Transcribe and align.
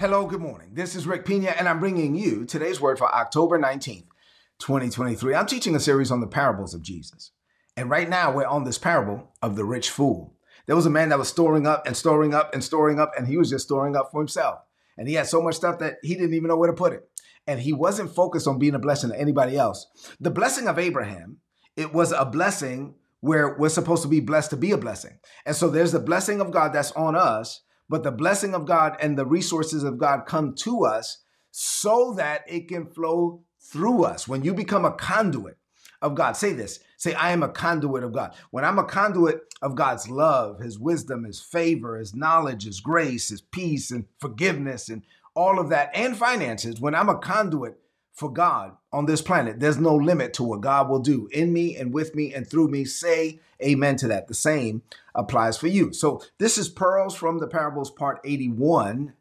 Hello, 0.00 0.24
good 0.24 0.40
morning. 0.40 0.70
This 0.72 0.94
is 0.96 1.06
Rick 1.06 1.26
Pina, 1.26 1.50
and 1.50 1.68
I'm 1.68 1.78
bringing 1.78 2.14
you 2.14 2.46
today's 2.46 2.80
word 2.80 2.96
for 2.96 3.14
October 3.14 3.58
19th, 3.58 4.06
2023. 4.58 5.34
I'm 5.34 5.44
teaching 5.44 5.76
a 5.76 5.78
series 5.78 6.10
on 6.10 6.22
the 6.22 6.26
parables 6.26 6.72
of 6.72 6.80
Jesus. 6.80 7.32
And 7.76 7.90
right 7.90 8.08
now, 8.08 8.32
we're 8.32 8.46
on 8.46 8.64
this 8.64 8.78
parable 8.78 9.34
of 9.42 9.56
the 9.56 9.64
rich 9.66 9.90
fool. 9.90 10.38
There 10.64 10.74
was 10.74 10.86
a 10.86 10.90
man 10.90 11.10
that 11.10 11.18
was 11.18 11.28
storing 11.28 11.66
up 11.66 11.86
and 11.86 11.94
storing 11.94 12.32
up 12.32 12.54
and 12.54 12.64
storing 12.64 12.98
up, 12.98 13.12
and 13.14 13.28
he 13.28 13.36
was 13.36 13.50
just 13.50 13.66
storing 13.66 13.94
up 13.94 14.10
for 14.10 14.22
himself. 14.22 14.60
And 14.96 15.06
he 15.06 15.16
had 15.16 15.26
so 15.26 15.42
much 15.42 15.56
stuff 15.56 15.80
that 15.80 15.98
he 16.02 16.14
didn't 16.14 16.32
even 16.32 16.48
know 16.48 16.56
where 16.56 16.70
to 16.70 16.74
put 16.74 16.94
it. 16.94 17.06
And 17.46 17.60
he 17.60 17.74
wasn't 17.74 18.14
focused 18.14 18.48
on 18.48 18.58
being 18.58 18.74
a 18.74 18.78
blessing 18.78 19.10
to 19.10 19.20
anybody 19.20 19.58
else. 19.58 19.86
The 20.18 20.30
blessing 20.30 20.66
of 20.66 20.78
Abraham, 20.78 21.40
it 21.76 21.92
was 21.92 22.12
a 22.12 22.24
blessing 22.24 22.94
where 23.20 23.54
we're 23.58 23.68
supposed 23.68 24.04
to 24.04 24.08
be 24.08 24.20
blessed 24.20 24.48
to 24.48 24.56
be 24.56 24.70
a 24.70 24.78
blessing. 24.78 25.18
And 25.44 25.54
so 25.54 25.68
there's 25.68 25.92
the 25.92 26.00
blessing 26.00 26.40
of 26.40 26.52
God 26.52 26.72
that's 26.72 26.92
on 26.92 27.16
us 27.16 27.60
but 27.90 28.04
the 28.04 28.12
blessing 28.12 28.54
of 28.54 28.66
God 28.66 28.96
and 29.00 29.18
the 29.18 29.26
resources 29.26 29.82
of 29.82 29.98
God 29.98 30.24
come 30.24 30.54
to 30.54 30.84
us 30.84 31.24
so 31.50 32.14
that 32.16 32.44
it 32.46 32.68
can 32.68 32.86
flow 32.86 33.42
through 33.60 34.04
us. 34.04 34.28
When 34.28 34.44
you 34.44 34.54
become 34.54 34.84
a 34.84 34.92
conduit 34.92 35.58
of 36.00 36.14
God, 36.14 36.36
say 36.36 36.52
this 36.52 36.78
say, 36.96 37.14
I 37.14 37.32
am 37.32 37.42
a 37.42 37.48
conduit 37.48 38.04
of 38.04 38.12
God. 38.12 38.34
When 38.50 38.64
I'm 38.64 38.78
a 38.78 38.84
conduit 38.84 39.40
of 39.60 39.74
God's 39.74 40.08
love, 40.08 40.60
His 40.60 40.78
wisdom, 40.78 41.24
His 41.24 41.40
favor, 41.40 41.98
His 41.98 42.14
knowledge, 42.14 42.64
His 42.64 42.80
grace, 42.80 43.30
His 43.30 43.40
peace, 43.40 43.90
and 43.90 44.04
forgiveness, 44.20 44.88
and 44.88 45.02
all 45.34 45.58
of 45.58 45.70
that, 45.70 45.90
and 45.92 46.16
finances, 46.16 46.80
when 46.80 46.94
I'm 46.94 47.08
a 47.08 47.18
conduit 47.18 47.80
for 48.12 48.32
God 48.32 48.76
on 48.92 49.06
this 49.06 49.22
planet. 49.22 49.60
There's 49.60 49.78
no 49.78 49.94
limit 49.94 50.34
to 50.34 50.42
what 50.42 50.60
God 50.60 50.88
will 50.88 50.98
do 50.98 51.28
in 51.32 51.52
me 51.52 51.76
and 51.76 51.92
with 51.92 52.14
me 52.14 52.34
and 52.34 52.46
through 52.46 52.68
me. 52.68 52.84
Say 52.84 53.40
amen 53.62 53.96
to 53.96 54.08
that. 54.08 54.28
The 54.28 54.34
same 54.34 54.82
applies 55.14 55.56
for 55.56 55.68
you. 55.68 55.92
So, 55.92 56.22
this 56.38 56.58
is 56.58 56.68
Pearls 56.68 57.14
from 57.14 57.38
the 57.38 57.46
Parables, 57.46 57.90
part 57.90 58.20
81. 58.24 59.14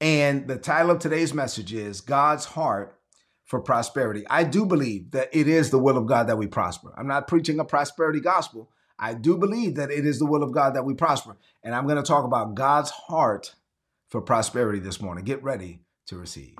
And 0.00 0.48
the 0.48 0.56
title 0.56 0.90
of 0.90 0.98
today's 0.98 1.32
message 1.32 1.72
is 1.72 2.00
God's 2.00 2.46
Heart 2.46 2.98
for 3.44 3.60
Prosperity. 3.60 4.24
I 4.28 4.44
do 4.44 4.66
believe 4.66 5.12
that 5.12 5.28
it 5.32 5.46
is 5.46 5.70
the 5.70 5.78
will 5.78 5.96
of 5.96 6.06
God 6.06 6.26
that 6.26 6.38
we 6.38 6.46
prosper. 6.46 6.92
I'm 6.96 7.06
not 7.06 7.28
preaching 7.28 7.60
a 7.60 7.64
prosperity 7.64 8.18
gospel. 8.18 8.70
I 8.98 9.14
do 9.14 9.36
believe 9.36 9.76
that 9.76 9.90
it 9.90 10.06
is 10.06 10.18
the 10.18 10.26
will 10.26 10.42
of 10.42 10.52
God 10.52 10.74
that 10.74 10.84
we 10.84 10.94
prosper. 10.94 11.36
And 11.62 11.74
I'm 11.74 11.86
going 11.86 11.96
to 11.96 12.02
talk 12.02 12.24
about 12.24 12.54
God's 12.54 12.90
heart 12.90 13.54
for 14.08 14.20
prosperity 14.20 14.78
this 14.78 15.00
morning. 15.00 15.24
Get 15.24 15.42
ready 15.42 15.80
to 16.06 16.16
receive. 16.16 16.56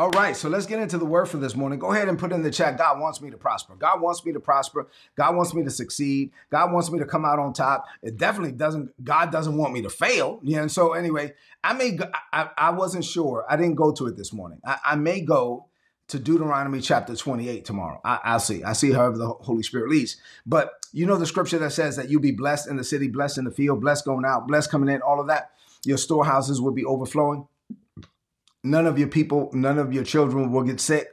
All 0.00 0.08
right, 0.12 0.34
so 0.34 0.48
let's 0.48 0.64
get 0.64 0.80
into 0.80 0.96
the 0.96 1.04
word 1.04 1.26
for 1.26 1.36
this 1.36 1.54
morning. 1.54 1.78
Go 1.78 1.92
ahead 1.92 2.08
and 2.08 2.18
put 2.18 2.32
in 2.32 2.42
the 2.42 2.50
chat 2.50 2.78
God 2.78 2.98
wants 3.00 3.20
me 3.20 3.28
to 3.32 3.36
prosper. 3.36 3.74
God 3.74 4.00
wants 4.00 4.24
me 4.24 4.32
to 4.32 4.40
prosper. 4.40 4.88
God 5.14 5.36
wants 5.36 5.52
me 5.52 5.62
to 5.62 5.70
succeed. 5.70 6.30
God 6.48 6.72
wants 6.72 6.90
me 6.90 6.98
to 7.00 7.04
come 7.04 7.26
out 7.26 7.38
on 7.38 7.52
top. 7.52 7.84
It 8.02 8.16
definitely 8.16 8.52
doesn't, 8.52 9.04
God 9.04 9.30
doesn't 9.30 9.58
want 9.58 9.74
me 9.74 9.82
to 9.82 9.90
fail. 9.90 10.40
Yeah, 10.42 10.62
and 10.62 10.72
so 10.72 10.94
anyway, 10.94 11.34
I 11.62 11.74
may, 11.74 11.98
I, 12.32 12.48
I 12.56 12.70
wasn't 12.70 13.04
sure. 13.04 13.44
I 13.46 13.58
didn't 13.58 13.74
go 13.74 13.92
to 13.92 14.06
it 14.06 14.16
this 14.16 14.32
morning. 14.32 14.62
I, 14.64 14.78
I 14.86 14.96
may 14.96 15.20
go 15.20 15.66
to 16.08 16.18
Deuteronomy 16.18 16.80
chapter 16.80 17.14
28 17.14 17.66
tomorrow. 17.66 18.00
I, 18.02 18.32
will 18.32 18.40
see. 18.40 18.64
I 18.64 18.72
see 18.72 18.92
however 18.92 19.18
the 19.18 19.28
Holy 19.28 19.62
Spirit 19.62 19.90
leads. 19.90 20.16
But 20.46 20.72
you 20.94 21.04
know 21.04 21.16
the 21.16 21.26
scripture 21.26 21.58
that 21.58 21.72
says 21.72 21.96
that 21.96 22.08
you'll 22.08 22.22
be 22.22 22.32
blessed 22.32 22.70
in 22.70 22.78
the 22.78 22.84
city, 22.84 23.08
blessed 23.08 23.36
in 23.36 23.44
the 23.44 23.50
field, 23.50 23.82
blessed 23.82 24.06
going 24.06 24.24
out, 24.24 24.48
blessed 24.48 24.70
coming 24.70 24.88
in, 24.88 25.02
all 25.02 25.20
of 25.20 25.26
that. 25.26 25.50
Your 25.84 25.98
storehouses 25.98 26.58
will 26.58 26.72
be 26.72 26.86
overflowing. 26.86 27.46
None 28.62 28.86
of 28.86 28.98
your 28.98 29.08
people, 29.08 29.50
none 29.52 29.78
of 29.78 29.92
your 29.92 30.04
children 30.04 30.52
will 30.52 30.62
get 30.62 30.80
sick. 30.80 31.08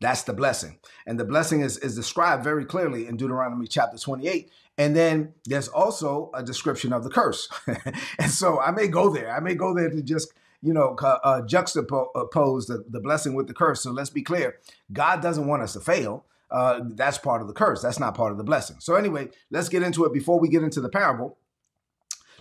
That's 0.00 0.22
the 0.22 0.32
blessing. 0.32 0.78
And 1.06 1.18
the 1.18 1.24
blessing 1.24 1.60
is, 1.60 1.76
is 1.78 1.96
described 1.96 2.44
very 2.44 2.64
clearly 2.64 3.06
in 3.06 3.16
Deuteronomy 3.16 3.66
chapter 3.66 3.98
28. 3.98 4.50
And 4.76 4.94
then 4.94 5.34
there's 5.44 5.68
also 5.68 6.30
a 6.34 6.42
description 6.42 6.92
of 6.92 7.02
the 7.02 7.10
curse. 7.10 7.48
and 8.18 8.30
so 8.30 8.60
I 8.60 8.70
may 8.70 8.86
go 8.86 9.12
there. 9.12 9.34
I 9.34 9.40
may 9.40 9.54
go 9.54 9.74
there 9.74 9.90
to 9.90 10.02
just, 10.02 10.32
you 10.62 10.72
know, 10.72 10.94
uh, 11.02 11.42
juxtapose 11.42 12.66
the, 12.68 12.84
the 12.88 13.00
blessing 13.00 13.34
with 13.34 13.48
the 13.48 13.54
curse. 13.54 13.82
So 13.82 13.90
let's 13.90 14.10
be 14.10 14.22
clear 14.22 14.58
God 14.92 15.20
doesn't 15.20 15.46
want 15.46 15.62
us 15.62 15.72
to 15.72 15.80
fail. 15.80 16.24
Uh, 16.50 16.80
that's 16.94 17.18
part 17.18 17.42
of 17.42 17.48
the 17.48 17.52
curse. 17.52 17.82
That's 17.82 18.00
not 18.00 18.14
part 18.14 18.32
of 18.32 18.38
the 18.38 18.44
blessing. 18.44 18.76
So, 18.80 18.94
anyway, 18.94 19.28
let's 19.50 19.68
get 19.68 19.82
into 19.82 20.06
it. 20.06 20.14
Before 20.14 20.40
we 20.40 20.48
get 20.48 20.62
into 20.62 20.80
the 20.80 20.88
parable, 20.88 21.36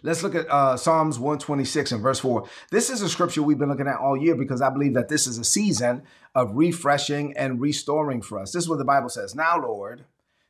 Let's 0.04 0.22
look 0.24 0.36
at 0.36 0.50
uh, 0.50 0.78
Psalms 0.78 1.18
126 1.18 1.92
and 1.92 2.02
verse 2.02 2.20
4. 2.20 2.48
This 2.72 2.90
is 2.90 3.02
a 3.02 3.10
scripture 3.10 3.42
we've 3.42 3.58
been 3.58 3.70
looking 3.70 3.88
at 3.88 3.98
all 3.98 4.16
year 4.16 4.36
because 4.36 4.62
I 4.62 4.70
believe 4.70 4.94
that 4.94 5.10
this 5.10 5.26
is 5.26 5.38
a 5.38 5.44
season 5.44 6.04
of 6.36 6.56
refreshing 6.56 7.36
and 7.36 7.60
restoring 7.60 8.22
for 8.22 8.40
us. 8.40 8.52
This 8.52 8.64
is 8.64 8.70
what 8.70 8.78
the 8.78 8.86
Bible 8.86 9.10
says. 9.10 9.34
Now, 9.34 9.60
Lord, 9.60 10.06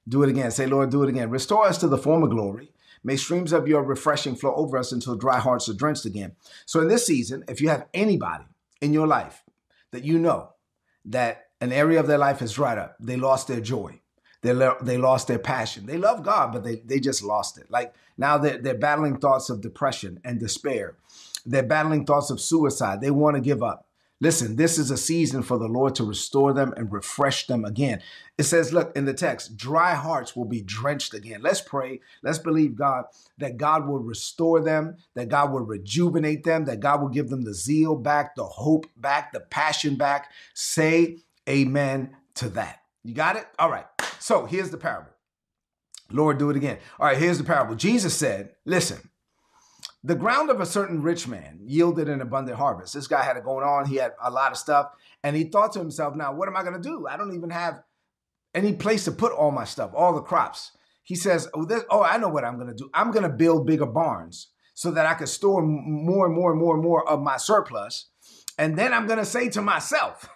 do 0.08 0.24
it 0.24 0.30
again. 0.30 0.52
Say, 0.52 0.66
Lord, 0.66 0.90
do 0.90 1.04
it 1.04 1.10
again. 1.10 1.30
Restore 1.30 1.66
us 1.66 1.78
to 1.80 1.88
the 1.88 1.98
former 1.98 2.28
glory. 2.28 2.72
May 3.04 3.16
streams 3.16 3.54
of 3.54 3.68
your 3.68 3.84
refreshing 3.84 4.36
flow 4.36 4.54
over 4.56 4.78
us 4.78 4.92
until 4.92 5.16
dry 5.16 5.40
hearts 5.40 5.70
are 5.70 5.74
drenched 5.74 6.06
again. 6.06 6.36
So, 6.66 6.82
in 6.82 6.88
this 6.88 7.06
season, 7.06 7.44
if 7.48 7.62
you 7.62 7.70
have 7.70 7.88
anybody 7.94 8.46
in 8.82 8.92
your 8.92 9.08
life 9.08 9.44
that 9.92 10.04
you 10.04 10.20
know 10.20 10.50
that 11.06 11.46
an 11.62 11.72
area 11.72 12.00
of 12.00 12.08
their 12.08 12.18
life 12.18 12.42
is 12.42 12.54
dried 12.54 12.78
up, 12.78 12.98
they 13.00 13.16
lost 13.16 13.48
their 13.48 13.62
joy, 13.62 14.02
they, 14.42 14.54
they 14.82 14.98
lost 14.98 15.28
their 15.28 15.40
passion. 15.40 15.86
They 15.86 15.98
love 15.98 16.24
God, 16.24 16.54
but 16.54 16.64
they, 16.64 16.78
they 16.78 17.00
just 17.00 17.24
lost 17.24 17.58
it. 17.58 17.70
Like 17.70 17.94
now 18.18 18.38
they're, 18.38 18.58
they're 18.58 18.76
battling 18.76 19.18
thoughts 19.18 19.50
of 19.50 19.62
depression 19.62 20.20
and 20.24 20.40
despair. 20.40 20.96
They're 21.46 21.64
battling 21.64 22.06
thoughts 22.06 22.30
of 22.30 22.42
suicide. 22.42 23.02
They 23.02 23.12
want 23.12 23.36
to 23.36 23.42
give 23.42 23.64
up. 23.64 23.88
Listen, 24.20 24.56
this 24.56 24.80
is 24.80 24.90
a 24.90 24.98
season 24.98 25.44
for 25.44 25.60
the 25.60 25.68
Lord 25.68 25.94
to 25.96 26.04
restore 26.04 26.52
them 26.52 26.74
and 26.76 26.92
refresh 26.92 27.46
them 27.46 27.64
again. 27.64 28.02
It 28.40 28.44
says, 28.44 28.74
look 28.74 28.96
in 28.98 29.06
the 29.06 29.14
text, 29.14 29.56
dry 29.56 29.94
hearts 29.94 30.36
will 30.36 30.46
be 30.46 30.62
drenched 30.62 31.14
again. 31.14 31.42
Let's 31.44 31.62
pray. 31.62 32.00
Let's 32.24 32.40
believe 32.40 32.76
God 32.76 33.06
that 33.38 33.58
God 33.58 33.88
will 33.88 34.00
restore 34.00 34.60
them, 34.60 34.98
that 35.14 35.30
God 35.30 35.52
will 35.52 35.62
rejuvenate 35.62 36.44
them, 36.44 36.66
that 36.66 36.80
God 36.80 37.02
will 37.02 37.10
give 37.10 37.30
them 37.30 37.44
the 37.44 37.54
zeal 37.54 37.96
back, 37.96 38.36
the 38.36 38.44
hope 38.44 38.88
back, 38.98 39.34
the 39.34 39.40
passion 39.40 39.96
back. 39.96 40.32
Say 40.56 41.20
amen 41.48 42.16
to 42.36 42.50
that. 42.50 42.82
You 43.04 43.14
got 43.14 43.36
it? 43.36 43.46
All 43.60 43.70
right. 43.70 43.86
So 44.20 44.46
here's 44.46 44.70
the 44.70 44.78
parable. 44.78 45.12
Lord, 46.12 46.38
do 46.38 46.50
it 46.50 46.56
again. 46.56 46.78
All 47.00 47.08
right, 47.08 47.18
here's 47.18 47.38
the 47.38 47.44
parable. 47.44 47.76
Jesus 47.76 48.16
said, 48.16 48.52
Listen, 48.66 49.10
the 50.04 50.16
ground 50.16 50.50
of 50.50 50.62
a 50.62 50.66
certain 50.66 51.02
rich 51.02 51.28
man 51.28 51.60
yielded 51.64 52.08
an 52.08 52.22
abundant 52.22 52.58
harvest. 52.58 52.94
This 52.94 53.08
guy 53.08 53.24
had 53.24 53.38
it 53.38 53.44
going 53.44 53.66
on. 53.66 53.88
He 53.88 53.98
had 53.98 54.14
a 54.22 54.32
lot 54.32 54.52
of 54.52 54.58
stuff. 54.58 54.88
And 55.24 55.36
he 55.36 55.46
thought 55.46 55.74
to 55.74 55.80
himself, 55.80 56.16
Now, 56.16 56.34
what 56.34 56.48
am 56.48 56.56
I 56.56 56.64
going 56.64 56.82
to 56.82 56.90
do? 56.90 57.08
I 57.08 57.18
don't 57.18 57.36
even 57.36 57.50
have 57.50 57.82
any 58.54 58.74
place 58.74 59.04
to 59.06 59.12
put 59.12 59.34
all 59.34 59.52
my 59.52 59.66
stuff, 59.66 59.92
all 59.94 60.14
the 60.14 60.22
crops. 60.22 60.72
He 61.04 61.16
says, 61.16 61.48
Oh, 61.54 61.66
this, 61.66 61.84
oh 61.90 62.04
I 62.04 62.18
know 62.18 62.30
what 62.30 62.46
I'm 62.46 62.56
going 62.56 62.70
to 62.70 62.76
do. 62.76 62.90
I'm 62.94 63.12
going 63.12 63.24
to 63.24 63.30
build 63.30 63.68
bigger 63.68 63.86
barns 63.86 64.52
so 64.74 64.92
that 64.92 65.06
I 65.06 65.16
can 65.16 65.28
store 65.28 65.62
more 65.62 66.26
and 66.26 66.36
more 66.36 66.52
and 66.52 66.60
more 66.60 66.76
and 66.76 66.84
more 66.84 67.08
of 67.10 67.22
my 67.22 67.38
surplus. 67.38 68.10
And 68.58 68.78
then 68.78 68.94
I'm 68.94 69.08
going 69.08 69.20
to 69.20 69.26
say 69.26 69.50
to 69.50 69.62
myself, 69.62 70.30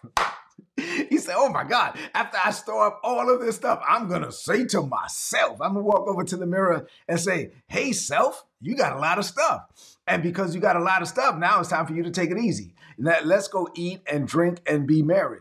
he 1.10 1.18
said, 1.18 1.36
Oh 1.38 1.50
my 1.50 1.64
God, 1.64 1.98
after 2.14 2.38
I 2.44 2.52
store 2.52 2.88
up 2.88 3.02
all 3.04 3.34
of 3.34 3.42
this 3.42 3.56
stuff, 3.56 3.82
I'm 3.88 4.08
going 4.08 4.24
to 4.24 4.32
say 4.32 4.66
to 4.68 4.82
myself, 4.82 5.62
I'm 5.62 5.74
going 5.74 5.86
to 5.86 5.90
walk 5.90 6.08
over 6.08 6.24
to 6.24 6.38
the 6.38 6.46
mirror 6.46 6.88
and 7.08 7.20
say, 7.20 7.52
Hey, 7.68 7.92
self, 7.92 8.46
you 8.62 8.76
got 8.76 8.94
a 8.94 9.00
lot 9.00 9.18
of 9.18 9.26
stuff. 9.26 9.64
And 10.08 10.24
because 10.24 10.56
you 10.56 10.62
got 10.62 10.76
a 10.76 10.84
lot 10.84 11.02
of 11.02 11.08
stuff, 11.08 11.38
now 11.38 11.60
it's 11.60 11.70
time 11.70 11.86
for 11.86 11.94
you 11.94 12.04
to 12.04 12.12
take 12.12 12.32
it 12.32 12.38
easy. 12.38 12.74
Let's 12.98 13.48
go 13.48 13.70
eat 13.76 14.02
and 14.12 14.28
drink 14.28 14.62
and 14.66 14.88
be 14.88 15.02
merry. 15.02 15.40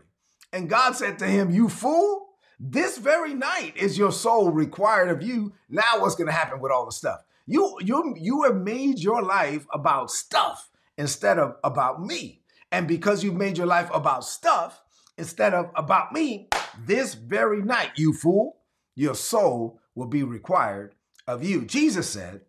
And 0.53 0.69
God 0.69 0.95
said 0.95 1.19
to 1.19 1.25
him, 1.25 1.51
You 1.51 1.69
fool, 1.69 2.29
this 2.59 2.97
very 2.97 3.33
night 3.33 3.73
is 3.75 3.97
your 3.97 4.11
soul 4.11 4.51
required 4.51 5.09
of 5.09 5.23
you. 5.23 5.53
Now, 5.69 5.99
what's 5.99 6.15
going 6.15 6.27
to 6.27 6.33
happen 6.33 6.59
with 6.59 6.71
all 6.71 6.85
the 6.85 6.91
stuff? 6.91 7.21
You, 7.47 7.77
you, 7.81 8.15
you 8.17 8.43
have 8.43 8.55
made 8.55 8.99
your 8.99 9.21
life 9.21 9.65
about 9.73 10.11
stuff 10.11 10.69
instead 10.97 11.39
of 11.39 11.55
about 11.63 12.05
me. 12.05 12.41
And 12.71 12.87
because 12.87 13.23
you've 13.23 13.35
made 13.35 13.57
your 13.57 13.67
life 13.67 13.89
about 13.93 14.23
stuff, 14.23 14.81
instead 15.21 15.53
of 15.53 15.69
about 15.75 16.11
me, 16.11 16.49
this 16.83 17.13
very 17.13 17.61
night, 17.61 17.91
you 17.95 18.11
fool, 18.11 18.57
your 18.95 19.15
soul 19.15 19.79
will 19.95 20.07
be 20.07 20.23
required 20.23 20.95
of 21.27 21.43
you. 21.43 21.63
Jesus 21.63 22.09
said, 22.09 22.41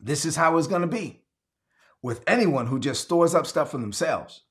This 0.00 0.24
is 0.24 0.36
how 0.36 0.56
it's 0.56 0.68
going 0.68 0.82
to 0.82 0.86
be 0.86 1.22
with 2.00 2.22
anyone 2.26 2.68
who 2.68 2.78
just 2.78 3.02
stores 3.02 3.34
up 3.34 3.46
stuff 3.46 3.72
for 3.72 3.78
themselves 3.78 4.42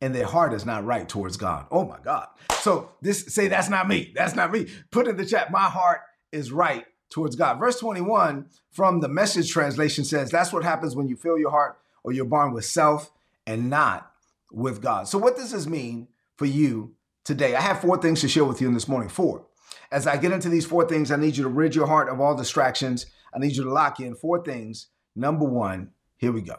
and 0.00 0.14
their 0.14 0.26
heart 0.26 0.52
is 0.52 0.66
not 0.66 0.84
right 0.84 1.08
towards 1.08 1.38
God. 1.38 1.66
Oh 1.70 1.86
my 1.86 1.98
God. 2.04 2.28
So 2.60 2.90
this 3.00 3.34
say 3.34 3.48
that's 3.48 3.70
not 3.70 3.88
me. 3.88 4.12
That's 4.14 4.34
not 4.34 4.52
me. 4.52 4.66
Put 4.90 5.08
in 5.08 5.16
the 5.16 5.24
chat, 5.24 5.50
my 5.50 5.64
heart 5.64 6.02
is 6.32 6.52
right 6.52 6.84
towards 7.08 7.36
God. 7.36 7.58
Verse 7.58 7.78
21 7.78 8.46
from 8.70 9.00
the 9.00 9.08
message 9.08 9.50
translation 9.50 10.04
says, 10.04 10.30
That's 10.30 10.52
what 10.52 10.64
happens 10.64 10.94
when 10.94 11.08
you 11.08 11.16
fill 11.16 11.38
your 11.38 11.50
heart 11.50 11.78
or 12.02 12.12
your 12.12 12.26
barn 12.26 12.52
with 12.52 12.66
self 12.66 13.10
and 13.46 13.70
not 13.70 14.10
with 14.52 14.82
God. 14.82 15.08
So, 15.08 15.16
what 15.16 15.36
does 15.36 15.52
this 15.52 15.66
mean 15.66 16.08
for 16.36 16.46
you 16.46 16.94
today? 17.24 17.54
I 17.54 17.60
have 17.60 17.80
four 17.80 18.00
things 18.00 18.20
to 18.20 18.28
share 18.28 18.44
with 18.44 18.60
you 18.60 18.68
in 18.68 18.74
this 18.74 18.88
morning. 18.88 19.08
Four. 19.08 19.46
As 19.90 20.06
I 20.06 20.16
get 20.16 20.32
into 20.32 20.48
these 20.48 20.66
four 20.66 20.86
things, 20.88 21.10
I 21.10 21.16
need 21.16 21.36
you 21.36 21.44
to 21.44 21.48
rid 21.48 21.74
your 21.74 21.86
heart 21.86 22.08
of 22.08 22.20
all 22.20 22.34
distractions. 22.34 23.06
I 23.34 23.38
need 23.38 23.56
you 23.56 23.64
to 23.64 23.72
lock 23.72 24.00
in 24.00 24.14
four 24.14 24.42
things. 24.42 24.88
Number 25.14 25.44
one, 25.44 25.90
here 26.16 26.32
we 26.32 26.42
go. 26.42 26.56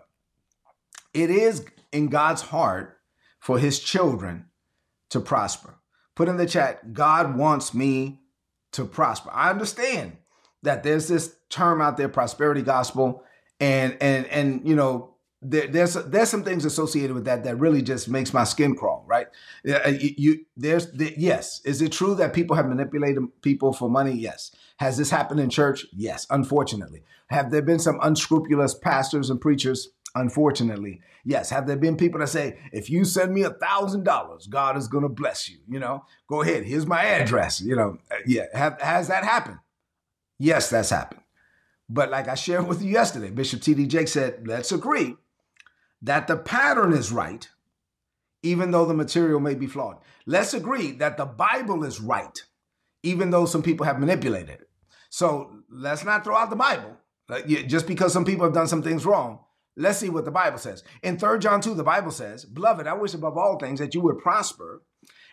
It 1.13 1.30
is 1.30 1.66
in 1.92 2.07
God's 2.07 2.42
heart 2.42 2.98
for 3.39 3.60
his 3.60 3.80
children 3.80 4.45
to 5.10 5.19
prosper. 5.19 5.75
Put 6.16 6.30
in 6.30 6.38
the 6.38 6.45
chat, 6.45 6.94
God 6.94 7.38
wants 7.38 7.74
me 7.74 8.21
to 8.71 8.86
prosper. 8.86 9.30
I 9.33 9.50
understand 9.50 10.18
that 10.63 10.83
there's 10.83 11.07
this 11.07 11.36
term 11.50 11.81
out 11.81 11.98
there, 11.98 12.10
prosperity 12.10 12.62
gospel, 12.62 13.24
and 13.60 13.98
and 14.01 14.25
and 14.28 14.68
you 14.68 14.75
know 14.75 15.14
there, 15.50 15.68
there's 15.68 15.94
there's 15.94 16.30
some 16.30 16.44
things 16.44 16.65
associated 16.65 17.13
with 17.13 17.25
that 17.25 17.44
that 17.44 17.57
really 17.57 17.81
just 17.81 18.09
makes 18.09 18.33
my 18.33 18.44
skin 18.44 18.75
crawl, 18.75 19.03
right? 19.07 19.27
Uh, 19.68 19.89
you, 19.89 20.13
you 20.18 20.45
there's 20.57 20.92
the, 20.92 21.13
yes. 21.18 21.62
Is 21.65 21.81
it 21.81 21.92
true 21.92 22.15
that 22.15 22.33
people 22.33 22.56
have 22.56 22.68
manipulated 22.68 23.24
people 23.42 23.71
for 23.71 23.89
money? 23.89 24.13
Yes. 24.13 24.51
Has 24.77 24.97
this 24.97 25.09
happened 25.09 25.39
in 25.39 25.50
church? 25.50 25.86
Yes. 25.94 26.25
Unfortunately, 26.30 27.03
have 27.30 27.51
there 27.51 27.62
been 27.62 27.80
some 27.80 28.00
unscrupulous 28.01 28.74
pastors 28.74 29.30
and 29.30 29.39
preachers? 29.39 29.89
Unfortunately, 30.15 31.01
yes. 31.25 31.50
Have 31.50 31.68
there 31.68 31.75
been 31.75 31.97
people 31.97 32.19
that 32.21 32.30
say, 32.30 32.57
if 32.71 32.89
you 32.89 33.03
send 33.03 33.33
me 33.33 33.44
a 33.44 33.50
thousand 33.50 34.03
dollars, 34.03 34.47
God 34.47 34.77
is 34.77 34.88
going 34.88 35.03
to 35.03 35.09
bless 35.09 35.50
you? 35.50 35.57
You 35.68 35.80
know, 35.80 36.06
go 36.27 36.42
ahead. 36.42 36.63
Here's 36.63 36.88
my 36.88 37.03
address. 37.03 37.62
You 37.62 37.75
know, 37.75 37.97
uh, 38.12 38.15
yeah. 38.25 38.45
Have, 38.53 38.81
has 38.81 39.09
that 39.09 39.24
happened? 39.24 39.59
Yes, 40.39 40.69
that's 40.69 40.89
happened. 40.89 41.21
But 41.88 42.09
like 42.09 42.27
I 42.27 42.36
shared 42.36 42.68
with 42.68 42.81
you 42.81 42.92
yesterday, 42.92 43.30
Bishop 43.30 43.62
T.D. 43.62 43.86
Jakes 43.86 44.13
said, 44.13 44.47
let's 44.47 44.71
agree 44.71 45.18
that 46.06 46.28
the 46.28 46.38
pattern 46.38 46.94
is 46.94 47.12
right, 47.12 47.50
even 48.44 48.72
though 48.72 48.86
the 48.86 48.94
material 48.94 49.40
may 49.40 49.56
be 49.56 49.66
flawed. 49.66 49.98
Let's 50.28 50.54
agree 50.54 50.92
that 50.94 51.18
the 51.18 51.25
Bible 51.25 51.84
is 51.84 52.00
right, 52.00 52.44
even 53.02 53.31
though 53.31 53.46
some 53.46 53.63
people 53.63 53.88
have 53.88 54.00
manipulated 54.00 54.62
it. 54.62 54.69
So 55.10 55.52
let's 55.69 56.06
not 56.06 56.24
throw 56.24 56.36
out 56.36 56.52
the 56.52 56.56
Bible 56.56 56.98
just 57.68 57.88
because 57.88 58.13
some 58.13 58.24
people 58.24 58.46
have 58.46 58.54
done 58.54 58.68
some 58.68 58.84
things 58.84 59.06
wrong. 59.06 59.40
Let's 59.75 59.98
see 59.98 60.10
what 60.10 60.25
the 60.25 60.31
Bible 60.31 60.60
says. 60.60 60.84
In 61.02 61.18
3 61.18 61.40
John 61.40 61.60
2, 61.60 61.74
the 61.74 61.84
Bible 61.84 62.12
says, 62.12 62.46
Beloved, 62.46 62.86
I 62.86 62.94
wish 62.94 63.13
above 63.16 63.38
all 63.38 63.57
things 63.57 63.80
that 63.80 63.96
you 63.96 64.02
would 64.02 64.19
prosper 64.19 64.84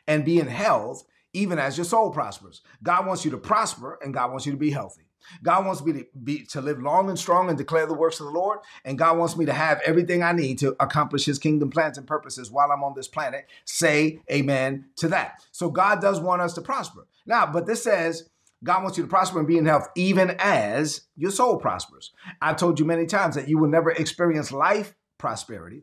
and 0.07 0.25
be 0.25 0.41
in 0.41 0.49
health, 0.49 1.05
even 1.35 1.59
as 1.59 1.77
your 1.77 1.85
soul 1.85 2.11
prospers. 2.11 2.63
God 2.83 3.07
wants 3.07 3.25
you 3.25 3.31
to 3.33 3.37
prosper 3.37 3.99
and 4.03 4.15
God 4.15 4.31
wants 4.31 4.47
you 4.47 4.53
to 4.53 4.59
be 4.59 4.71
healthy. 4.71 5.12
God 5.43 5.67
wants 5.67 5.85
me 5.85 5.93
to 5.93 6.07
be 6.23 6.45
to 6.47 6.61
live 6.61 6.81
long 6.81 7.09
and 7.09 7.19
strong 7.19 7.49
and 7.49 7.59
declare 7.59 7.87
the 7.87 7.95
works 7.95 8.21
of 8.21 8.27
the 8.27 8.33
Lord. 8.33 8.59
And 8.85 8.99
God 8.99 9.19
wants 9.19 9.37
me 9.37 9.45
to 9.47 9.53
have 9.53 9.81
everything 9.85 10.23
I 10.23 10.33
need 10.33 10.59
to 10.59 10.77
accomplish 10.81 11.25
his 11.25 11.39
kingdom 11.39 11.71
plans 11.71 11.99
and 11.99 12.07
purposes 12.07 12.51
while 12.51 12.71
I'm 12.71 12.85
on 12.85 12.95
this 12.95 13.09
planet. 13.09 13.47
Say 13.65 14.21
amen 14.31 14.87
to 14.97 15.09
that. 15.09 15.43
So 15.53 15.71
God 15.71 16.01
does 16.01 16.21
want 16.21 16.43
us 16.43 16.55
to 16.55 16.63
prosper. 16.63 17.07
Now, 17.27 17.47
but 17.47 17.67
this 17.67 17.83
says 17.83 18.29
God 18.65 18.83
wants 18.83 18.97
you 18.97 19.05
to 19.05 19.11
prosper 19.11 19.39
and 19.39 19.49
be 19.49 19.59
in 19.59 19.67
health, 19.67 19.89
even 19.97 20.37
as 20.39 21.03
your 21.17 21.31
soul 21.31 21.57
prospers. 21.59 22.13
I've 22.41 22.57
told 22.57 22.79
you 22.79 22.85
many 22.85 23.07
times 23.07 23.35
that 23.35 23.49
you 23.49 23.59
will 23.59 23.69
never 23.69 23.91
experience 23.91 24.53
life 24.53 24.95
prosperity 25.19 25.83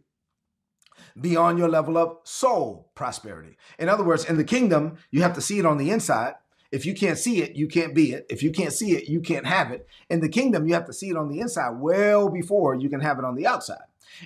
beyond 1.20 1.58
your 1.58 1.70
level 1.70 1.98
of 1.98 2.18
soul 2.24 2.92
prosperity. 2.96 3.58
In 3.78 3.90
other 3.90 4.04
words, 4.04 4.26
in 4.26 4.38
the 4.38 4.44
kingdom, 4.44 4.98
you 5.12 5.22
have 5.22 5.34
to 5.34 5.42
see 5.42 5.60
it 5.60 5.66
on 5.66 5.78
the 5.78 5.92
inside 5.92 6.36
if 6.72 6.86
you 6.86 6.94
can't 6.94 7.18
see 7.18 7.42
it, 7.42 7.56
you 7.56 7.68
can't 7.68 7.96
be 7.96 8.12
it. 8.12 8.26
If 8.30 8.44
you 8.44 8.52
can't 8.52 8.74
see 8.74 8.92
it, 8.92 9.10
you 9.10 9.22
can't 9.22 9.46
have 9.46 9.72
it. 9.72 9.88
In 10.10 10.20
the 10.20 10.30
kingdom, 10.30 10.68
you 10.68 10.74
have 10.74 10.86
to 10.86 10.94
see 10.94 11.10
it 11.10 11.18
on 11.18 11.30
the 11.30 11.40
inside 11.40 11.78
well 11.80 12.30
before 12.30 12.76
you 12.76 12.90
can 12.90 13.02
have 13.02 13.18
it 13.18 13.26
on 13.26 13.36
the 13.36 13.48
outside. 13.48 13.84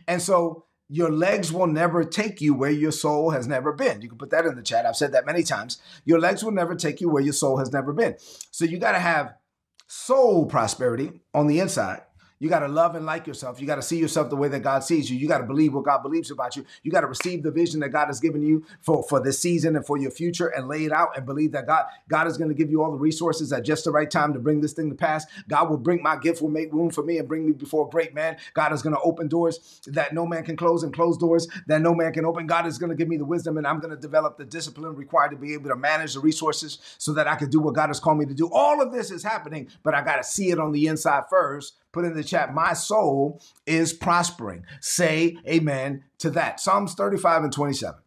And 0.08 0.22
so 0.22 0.66
your 0.90 1.10
legs 1.10 1.52
will 1.52 1.68
never 1.68 2.04
take 2.04 2.42
you 2.42 2.54
where 2.54 2.72
your 2.72 2.92
soul 2.92 3.32
has 3.32 3.48
never 3.48 3.72
been. 3.72 4.02
You 4.02 4.10
can 4.10 4.18
put 4.18 4.30
that 4.32 4.46
in 4.46 4.56
the 4.56 4.62
chat. 4.62 4.86
I've 4.86 4.98
said 4.98 5.14
that 5.14 5.26
many 5.26 5.44
times. 5.44 5.82
Your 6.06 6.20
legs 6.20 6.44
will 6.44 6.52
never 6.52 6.76
take 6.76 7.00
you 7.00 7.10
where 7.10 7.24
your 7.24 7.34
soul 7.34 7.58
has 7.58 7.72
never 7.72 7.94
been. 7.94 8.16
So 8.52 8.66
you 8.66 8.78
got 8.78 8.92
to 8.92 9.00
have 9.00 9.36
soul 9.88 10.46
prosperity 10.46 11.22
on 11.34 11.48
the 11.48 11.60
inside 11.60 12.02
you 12.44 12.50
got 12.50 12.60
to 12.60 12.68
love 12.68 12.96
and 12.96 13.06
like 13.06 13.26
yourself. 13.26 13.62
You 13.62 13.68
got 13.68 13.78
to 13.78 13.82
see 13.82 13.98
yourself 13.98 14.30
the 14.30 14.36
way 14.36 14.50
that 14.50 14.60
God 14.60 14.84
sees 14.84 15.10
you. 15.10 15.18
You 15.18 15.30
got 15.30 15.38
to 15.38 15.46
believe 15.46 15.74
what 15.74 15.86
God 15.86 16.04
believes 16.04 16.30
about 16.30 16.58
you. 16.58 16.66
You 16.84 16.92
got 16.92 17.00
to 17.00 17.08
receive 17.08 17.42
the 17.42 17.52
vision 17.52 17.80
that 17.80 17.88
God 17.90 18.08
has 18.08 18.20
given 18.20 18.42
you 18.42 18.66
for, 18.82 19.02
for 19.08 19.22
this 19.22 19.40
season 19.40 19.78
and 19.78 19.86
for 19.86 19.98
your 19.98 20.12
future 20.12 20.48
and 20.48 20.68
lay 20.68 20.84
it 20.84 20.92
out 20.92 21.16
and 21.16 21.26
believe 21.26 21.54
that 21.54 21.68
God, 21.68 21.86
God 22.10 22.28
is 22.28 22.38
going 22.38 22.50
to 22.50 22.54
give 22.54 22.70
you 22.70 22.84
all 22.84 22.92
the 22.92 22.98
resources 22.98 23.54
at 23.54 23.64
just 23.64 23.86
the 23.86 23.92
right 23.92 24.12
time 24.12 24.34
to 24.34 24.40
bring 24.40 24.60
this 24.60 24.74
thing 24.74 24.90
to 24.90 24.96
pass. 24.96 25.26
God 25.48 25.70
will 25.70 25.78
bring 25.78 26.04
my 26.04 26.18
gift, 26.18 26.42
will 26.42 26.50
make 26.50 26.74
room 26.74 26.90
for 26.90 27.02
me 27.02 27.18
and 27.18 27.30
bring 27.30 27.46
me 27.46 27.54
before 27.54 27.88
a 27.88 27.90
great 27.90 28.14
man. 28.14 28.36
God 28.54 28.74
is 28.74 28.82
going 28.82 28.94
to 28.94 29.02
open 29.04 29.30
doors 29.30 29.80
that 29.88 30.12
no 30.12 30.26
man 30.26 30.44
can 30.44 30.58
close 30.58 30.84
and 30.84 30.94
close 30.94 31.18
doors 31.18 31.48
that 31.68 31.82
no 31.82 31.96
man 31.96 32.12
can 32.12 32.26
open. 32.26 32.46
God 32.46 32.68
is 32.68 32.78
going 32.78 32.90
to 32.90 32.96
give 32.98 33.08
me 33.08 33.16
the 33.16 33.24
wisdom 33.24 33.58
and 33.58 33.66
I'm 33.66 33.80
going 33.80 33.96
to 33.96 34.02
develop 34.02 34.38
the 34.38 34.44
discipline 34.44 34.98
required 34.98 35.32
to 35.32 35.38
be 35.38 35.54
able 35.54 35.70
to 35.70 35.78
manage 35.78 36.16
the 36.16 36.20
resources 36.20 36.80
so 36.98 37.14
that 37.14 37.26
I 37.26 37.36
can 37.36 37.50
do 37.50 37.62
what 37.62 37.74
God 37.74 37.88
has 37.88 38.02
called 38.02 38.18
me 38.18 38.26
to 38.26 38.34
do. 38.34 38.50
All 38.52 38.82
of 38.82 38.92
this 38.92 39.12
is 39.12 39.24
happening, 39.24 39.70
but 39.82 39.94
I 39.94 40.02
got 40.02 40.18
to 40.18 40.26
see 40.26 40.52
it 40.52 40.60
on 40.60 40.74
the 40.74 40.88
inside 40.88 41.24
first 41.30 41.76
Put 41.94 42.06
in 42.06 42.14
the 42.14 42.24
chat, 42.24 42.54
my 42.54 42.74
soul 42.74 43.42
is 43.66 43.94
prospering. 43.94 44.66
Say 44.82 45.38
amen 45.48 46.04
to 46.20 46.30
that. 46.32 46.60
Psalms 46.60 46.96
35 46.96 47.46
and 47.46 47.54
27. 47.54 48.00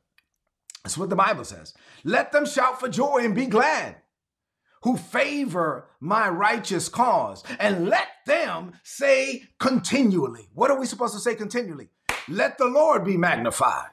That's 0.85 0.99
what 0.99 1.09
the 1.09 1.17
Bible 1.17 1.45
says. 1.45 1.73
Let 2.05 2.33
them 2.33 2.45
shout 2.45 2.79
for 2.79 2.89
joy 2.89 3.21
and 3.23 3.35
be 3.35 3.47
glad 3.47 3.97
who 4.87 4.97
favor 4.97 5.89
my 5.99 6.29
righteous 6.29 6.89
cause. 6.89 7.43
And 7.59 7.89
let 7.89 8.07
them 8.25 8.73
say 8.85 9.43
continually. 9.59 10.49
What 10.55 10.71
are 10.71 10.79
we 10.79 10.87
supposed 10.87 11.15
to 11.15 11.21
say 11.21 11.35
continually? 11.35 11.89
Let 12.29 12.57
the 12.57 12.67
Lord 12.67 13.05
be 13.05 13.17
magnified, 13.17 13.91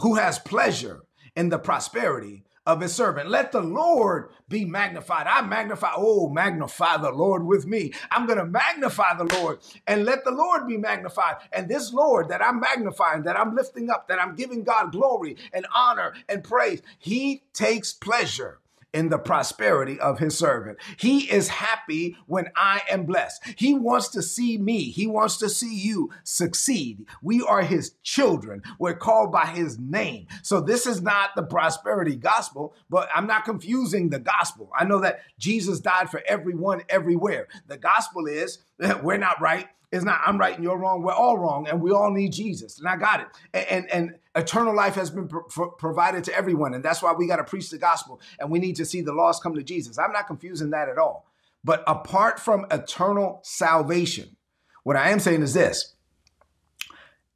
who 0.00 0.16
has 0.16 0.38
pleasure 0.38 1.00
in 1.34 1.48
the 1.48 1.58
prosperity 1.58 2.44
of 2.66 2.80
his 2.80 2.94
servant. 2.94 3.28
Let 3.28 3.52
the 3.52 3.60
Lord 3.60 4.30
be 4.48 4.64
magnified. 4.64 5.26
I 5.26 5.42
magnify, 5.42 5.92
oh, 5.96 6.28
magnify 6.28 6.98
the 6.98 7.10
Lord 7.10 7.44
with 7.44 7.66
me. 7.66 7.92
I'm 8.10 8.26
going 8.26 8.38
to 8.38 8.44
magnify 8.44 9.16
the 9.16 9.24
Lord 9.36 9.58
and 9.86 10.04
let 10.04 10.24
the 10.24 10.30
Lord 10.30 10.66
be 10.66 10.76
magnified. 10.76 11.36
And 11.52 11.68
this 11.68 11.92
Lord 11.92 12.28
that 12.28 12.42
I'm 12.42 12.60
magnifying, 12.60 13.22
that 13.24 13.38
I'm 13.38 13.54
lifting 13.54 13.90
up, 13.90 14.08
that 14.08 14.20
I'm 14.20 14.34
giving 14.34 14.64
God 14.64 14.92
glory 14.92 15.36
and 15.52 15.66
honor 15.74 16.14
and 16.28 16.42
praise, 16.42 16.82
he 16.98 17.42
takes 17.52 17.92
pleasure 17.92 18.60
in 18.94 19.08
the 19.08 19.18
prosperity 19.18 19.98
of 20.00 20.20
his 20.20 20.38
servant. 20.38 20.78
He 20.96 21.30
is 21.30 21.48
happy 21.48 22.16
when 22.26 22.46
I 22.56 22.82
am 22.88 23.04
blessed. 23.04 23.42
He 23.56 23.74
wants 23.74 24.08
to 24.10 24.22
see 24.22 24.56
me, 24.56 24.84
he 24.84 25.06
wants 25.06 25.36
to 25.38 25.50
see 25.50 25.74
you 25.74 26.10
succeed. 26.22 27.04
We 27.20 27.42
are 27.42 27.62
his 27.62 27.96
children. 28.04 28.62
We're 28.78 28.94
called 28.94 29.32
by 29.32 29.46
his 29.46 29.78
name. 29.78 30.28
So 30.42 30.60
this 30.60 30.86
is 30.86 31.02
not 31.02 31.30
the 31.34 31.42
prosperity 31.42 32.14
gospel, 32.14 32.74
but 32.88 33.08
I'm 33.14 33.26
not 33.26 33.44
confusing 33.44 34.08
the 34.08 34.20
gospel. 34.20 34.70
I 34.74 34.84
know 34.84 35.00
that 35.00 35.20
Jesus 35.38 35.80
died 35.80 36.08
for 36.08 36.22
everyone 36.26 36.82
everywhere. 36.88 37.48
The 37.66 37.76
gospel 37.76 38.26
is 38.26 38.60
we're 39.02 39.18
not 39.18 39.40
right 39.40 39.66
it's 39.94 40.04
not 40.04 40.20
I'm 40.26 40.38
right 40.38 40.54
and 40.54 40.64
you're 40.64 40.76
wrong. 40.76 41.02
We're 41.02 41.12
all 41.12 41.38
wrong, 41.38 41.68
and 41.68 41.80
we 41.80 41.92
all 41.92 42.10
need 42.10 42.32
Jesus. 42.32 42.80
And 42.80 42.88
I 42.88 42.96
got 42.96 43.20
it. 43.20 43.28
And 43.52 43.66
and, 43.68 43.90
and 43.92 44.18
eternal 44.34 44.74
life 44.74 44.94
has 44.94 45.10
been 45.10 45.28
pro- 45.28 45.70
provided 45.70 46.24
to 46.24 46.34
everyone, 46.34 46.74
and 46.74 46.84
that's 46.84 47.02
why 47.02 47.12
we 47.12 47.26
got 47.26 47.36
to 47.36 47.44
preach 47.44 47.70
the 47.70 47.78
gospel, 47.78 48.20
and 48.38 48.50
we 48.50 48.58
need 48.58 48.76
to 48.76 48.84
see 48.84 49.00
the 49.00 49.12
lost 49.12 49.42
come 49.42 49.54
to 49.54 49.62
Jesus. 49.62 49.98
I'm 49.98 50.12
not 50.12 50.26
confusing 50.26 50.70
that 50.70 50.88
at 50.88 50.98
all. 50.98 51.26
But 51.62 51.82
apart 51.86 52.38
from 52.38 52.66
eternal 52.70 53.40
salvation, 53.42 54.36
what 54.82 54.96
I 54.96 55.10
am 55.10 55.20
saying 55.20 55.42
is 55.42 55.54
this: 55.54 55.94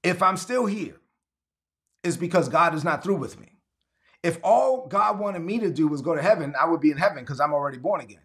if 0.02 0.22
I'm 0.22 0.36
still 0.36 0.66
here, 0.66 1.00
it's 2.04 2.16
because 2.16 2.48
God 2.48 2.74
is 2.74 2.84
not 2.84 3.02
through 3.02 3.16
with 3.16 3.40
me. 3.40 3.52
If 4.22 4.38
all 4.42 4.86
God 4.88 5.18
wanted 5.18 5.40
me 5.40 5.60
to 5.60 5.70
do 5.70 5.88
was 5.88 6.02
go 6.02 6.14
to 6.14 6.22
heaven, 6.22 6.54
I 6.60 6.66
would 6.66 6.80
be 6.80 6.90
in 6.90 6.98
heaven 6.98 7.20
because 7.20 7.40
I'm 7.40 7.52
already 7.52 7.78
born 7.78 8.00
again 8.00 8.20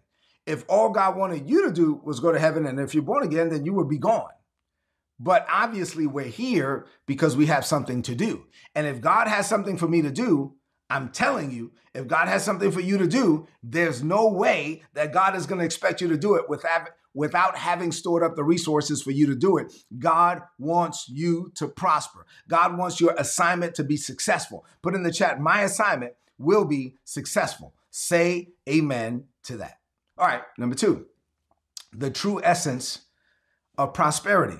if 0.46 0.64
all 0.68 0.90
God 0.90 1.16
wanted 1.16 1.48
you 1.48 1.66
to 1.66 1.72
do 1.72 2.00
was 2.04 2.20
go 2.20 2.32
to 2.32 2.38
heaven, 2.38 2.66
and 2.66 2.78
if 2.78 2.94
you're 2.94 3.02
born 3.02 3.24
again, 3.24 3.48
then 3.48 3.64
you 3.64 3.72
would 3.74 3.88
be 3.88 3.98
gone. 3.98 4.30
But 5.20 5.46
obviously, 5.50 6.06
we're 6.06 6.24
here 6.24 6.86
because 7.06 7.36
we 7.36 7.46
have 7.46 7.64
something 7.64 8.02
to 8.02 8.14
do. 8.14 8.46
And 8.74 8.86
if 8.86 9.00
God 9.00 9.28
has 9.28 9.48
something 9.48 9.78
for 9.78 9.88
me 9.88 10.02
to 10.02 10.10
do, 10.10 10.54
I'm 10.90 11.08
telling 11.08 11.50
you, 11.50 11.72
if 11.94 12.06
God 12.06 12.28
has 12.28 12.44
something 12.44 12.70
for 12.70 12.80
you 12.80 12.98
to 12.98 13.06
do, 13.06 13.46
there's 13.62 14.02
no 14.02 14.28
way 14.28 14.82
that 14.94 15.12
God 15.12 15.36
is 15.36 15.46
going 15.46 15.60
to 15.60 15.64
expect 15.64 16.00
you 16.00 16.08
to 16.08 16.18
do 16.18 16.34
it 16.34 16.48
without, 16.48 16.88
without 17.14 17.56
having 17.56 17.92
stored 17.92 18.22
up 18.22 18.36
the 18.36 18.44
resources 18.44 19.00
for 19.00 19.12
you 19.12 19.26
to 19.26 19.34
do 19.34 19.56
it. 19.56 19.72
God 19.98 20.42
wants 20.58 21.08
you 21.08 21.52
to 21.54 21.68
prosper. 21.68 22.26
God 22.48 22.76
wants 22.76 23.00
your 23.00 23.14
assignment 23.16 23.74
to 23.76 23.84
be 23.84 23.96
successful. 23.96 24.66
Put 24.82 24.94
in 24.94 25.04
the 25.04 25.12
chat, 25.12 25.40
my 25.40 25.62
assignment 25.62 26.14
will 26.38 26.64
be 26.64 26.96
successful. 27.04 27.74
Say 27.90 28.50
amen 28.68 29.24
to 29.44 29.56
that. 29.58 29.78
All 30.18 30.26
right, 30.26 30.42
number 30.58 30.74
two, 30.74 31.06
the 31.92 32.10
true 32.10 32.40
essence 32.42 33.06
of 33.78 33.94
prosperity. 33.94 34.58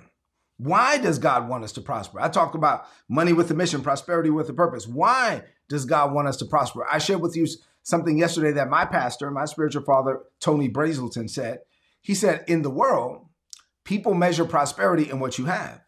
Why 0.57 0.99
does 0.99 1.19
God 1.19 1.49
want 1.49 1.65
us 1.65 1.73
to 1.73 1.81
prosper? 1.81 2.21
I 2.21 2.29
talked 2.29 2.55
about 2.55 2.87
money 3.09 3.33
with 3.33 3.51
a 3.51 3.55
mission, 3.55 3.83
prosperity 3.83 4.31
with 4.31 4.49
a 4.49 4.53
purpose. 4.53 4.87
Why 4.87 5.43
does 5.69 5.85
God 5.85 6.13
want 6.13 6.29
us 6.29 6.37
to 6.39 6.45
prosper? 6.45 6.87
I 6.91 6.99
shared 6.99 7.21
with 7.21 7.37
you 7.37 7.47
something 7.83 8.17
yesterday 8.17 8.53
that 8.53 8.71
my 8.71 8.85
pastor, 8.85 9.31
my 9.31 9.47
spiritual 9.47 9.83
father, 9.83 10.21
Tony 10.41 10.69
Brazelton, 10.69 11.29
said. 11.29 11.61
He 12.01 12.15
said, 12.15 12.45
In 12.47 12.63
the 12.63 12.71
world, 12.71 13.27
people 13.85 14.15
measure 14.15 14.45
prosperity 14.45 15.11
in 15.11 15.21
what 15.21 15.39
you 15.39 15.47
have. 15.47 15.81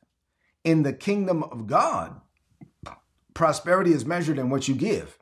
In 0.64 0.82
the 0.82 0.92
kingdom 0.92 1.44
of 1.44 1.66
God, 1.66 2.20
prosperity 3.34 3.92
is 3.92 4.04
measured 4.04 4.38
in 4.38 4.50
what 4.50 4.66
you 4.66 4.74
give. 4.74 5.18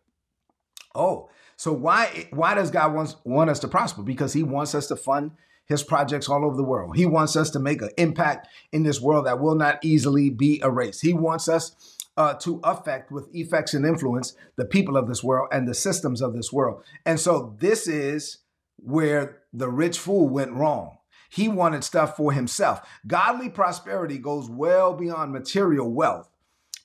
Oh, 0.94 1.28
so 1.56 1.72
why 1.72 2.28
why 2.30 2.54
does 2.54 2.70
God 2.70 2.94
want, 2.94 3.16
want 3.24 3.50
us 3.50 3.58
to 3.60 3.68
prosper? 3.68 4.02
Because 4.02 4.32
he 4.32 4.42
wants 4.42 4.74
us 4.74 4.86
to 4.88 4.96
fund 4.96 5.32
his 5.66 5.82
projects 5.82 6.28
all 6.28 6.44
over 6.44 6.56
the 6.56 6.62
world. 6.62 6.96
He 6.96 7.06
wants 7.06 7.36
us 7.36 7.50
to 7.50 7.58
make 7.58 7.82
an 7.82 7.90
impact 7.96 8.48
in 8.72 8.82
this 8.82 9.00
world 9.00 9.26
that 9.26 9.40
will 9.40 9.54
not 9.54 9.84
easily 9.84 10.30
be 10.30 10.60
erased. 10.62 11.02
He 11.02 11.14
wants 11.14 11.48
us 11.48 11.94
uh, 12.16 12.34
to 12.34 12.60
affect 12.62 13.10
with 13.10 13.34
effects 13.34 13.74
and 13.74 13.84
influence 13.84 14.34
the 14.56 14.64
people 14.64 14.96
of 14.96 15.08
this 15.08 15.24
world 15.24 15.48
and 15.52 15.66
the 15.66 15.74
systems 15.74 16.20
of 16.20 16.34
this 16.34 16.52
world. 16.52 16.82
And 17.04 17.18
so 17.18 17.56
this 17.58 17.88
is 17.88 18.38
where 18.76 19.42
the 19.52 19.68
rich 19.68 19.98
fool 19.98 20.28
went 20.28 20.52
wrong. 20.52 20.98
He 21.30 21.48
wanted 21.48 21.82
stuff 21.82 22.16
for 22.16 22.32
himself. 22.32 22.86
Godly 23.06 23.48
prosperity 23.48 24.18
goes 24.18 24.48
well 24.48 24.94
beyond 24.94 25.32
material 25.32 25.90
wealth. 25.90 26.28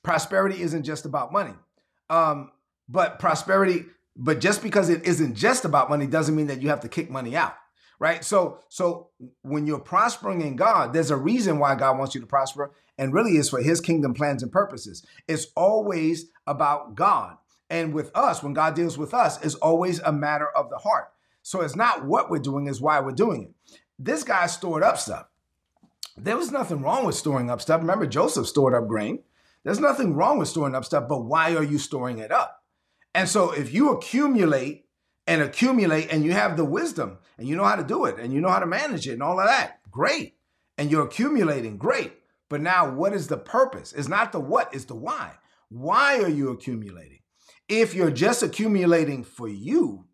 Prosperity 0.01 0.61
isn't 0.61 0.83
just 0.83 1.05
about 1.05 1.31
money. 1.31 1.53
Um, 2.09 2.51
but 2.87 3.19
prosperity, 3.19 3.85
but 4.15 4.39
just 4.39 4.63
because 4.63 4.89
it 4.89 5.03
isn't 5.05 5.35
just 5.35 5.65
about 5.65 5.89
money 5.89 6.07
doesn't 6.07 6.35
mean 6.35 6.47
that 6.47 6.63
you 6.63 6.69
have 6.69 6.79
to 6.79 6.89
kick 6.89 7.11
money 7.11 7.35
out 7.35 7.53
right? 7.99 8.23
So 8.23 8.59
so 8.69 9.09
when 9.41 9.67
you're 9.67 9.79
prospering 9.79 10.41
in 10.41 10.55
god 10.55 10.93
there's 10.93 11.11
a 11.11 11.17
reason 11.17 11.59
why 11.59 11.75
god 11.75 11.97
wants 11.99 12.15
you 12.15 12.21
to 12.21 12.27
prosper 12.27 12.71
and 12.97 13.13
really 13.13 13.37
is 13.37 13.49
for 13.49 13.61
his 13.61 13.81
kingdom 13.81 14.13
plans 14.13 14.41
and 14.41 14.51
purposes. 14.51 15.05
It's 15.27 15.47
always 15.55 16.25
about 16.47 16.95
god. 16.95 17.37
And 17.69 17.93
with 17.93 18.11
us 18.15 18.41
when 18.41 18.53
god 18.53 18.73
deals 18.73 18.97
with 18.97 19.13
us 19.13 19.43
it's 19.43 19.55
always 19.55 19.99
a 19.99 20.11
matter 20.11 20.47
of 20.49 20.69
the 20.69 20.77
heart. 20.77 21.09
So 21.43 21.61
it's 21.61 21.75
not 21.75 22.05
what 22.05 22.29
we're 22.29 22.39
doing 22.39 22.67
is 22.67 22.81
why 22.81 22.99
we're 22.99 23.11
doing 23.11 23.43
it. 23.43 23.77
This 23.99 24.23
guy 24.23 24.47
stored 24.47 24.83
up 24.83 24.97
stuff. 24.97 25.27
There 26.17 26.37
was 26.37 26.51
nothing 26.51 26.81
wrong 26.81 27.05
with 27.05 27.15
storing 27.15 27.49
up 27.49 27.61
stuff. 27.61 27.81
Remember 27.81 28.07
joseph 28.07 28.47
stored 28.47 28.73
up 28.73 28.87
grain. 28.87 29.19
There's 29.63 29.79
nothing 29.79 30.15
wrong 30.15 30.39
with 30.39 30.47
storing 30.47 30.75
up 30.75 30.85
stuff 30.85 31.07
but 31.07 31.25
why 31.25 31.55
are 31.55 31.63
you 31.63 31.77
storing 31.77 32.19
it 32.19 32.31
up? 32.31 32.63
And 33.13 33.27
so 33.27 33.51
if 33.51 33.73
you 33.73 33.91
accumulate 33.91 34.85
and 35.27 35.41
accumulate 35.41 36.11
and 36.11 36.23
you 36.23 36.31
have 36.31 36.57
the 36.57 36.65
wisdom 36.65 37.17
and 37.39 37.47
you 37.47 37.55
know 37.55 37.63
how 37.63 37.75
to 37.75 37.83
do 37.83 38.05
it 38.05 38.19
and 38.19 38.33
you 38.33 38.41
know 38.41 38.49
how 38.49 38.59
to 38.59 38.67
manage 38.67 39.07
it 39.07 39.13
and 39.13 39.23
all 39.23 39.39
of 39.39 39.47
that, 39.47 39.79
great. 39.89 40.35
And 40.77 40.91
you're 40.91 41.05
accumulating, 41.05 41.77
great. 41.77 42.13
But 42.49 42.61
now 42.61 42.91
what 42.91 43.13
is 43.13 43.27
the 43.27 43.37
purpose? 43.37 43.93
It's 43.93 44.07
not 44.07 44.31
the 44.31 44.39
what, 44.39 44.73
it's 44.73 44.85
the 44.85 44.95
why. 44.95 45.33
Why 45.69 46.21
are 46.21 46.29
you 46.29 46.49
accumulating? 46.49 47.19
If 47.67 47.93
you're 47.93 48.11
just 48.11 48.43
accumulating 48.43 49.23
for 49.23 49.47
you, 49.47 50.07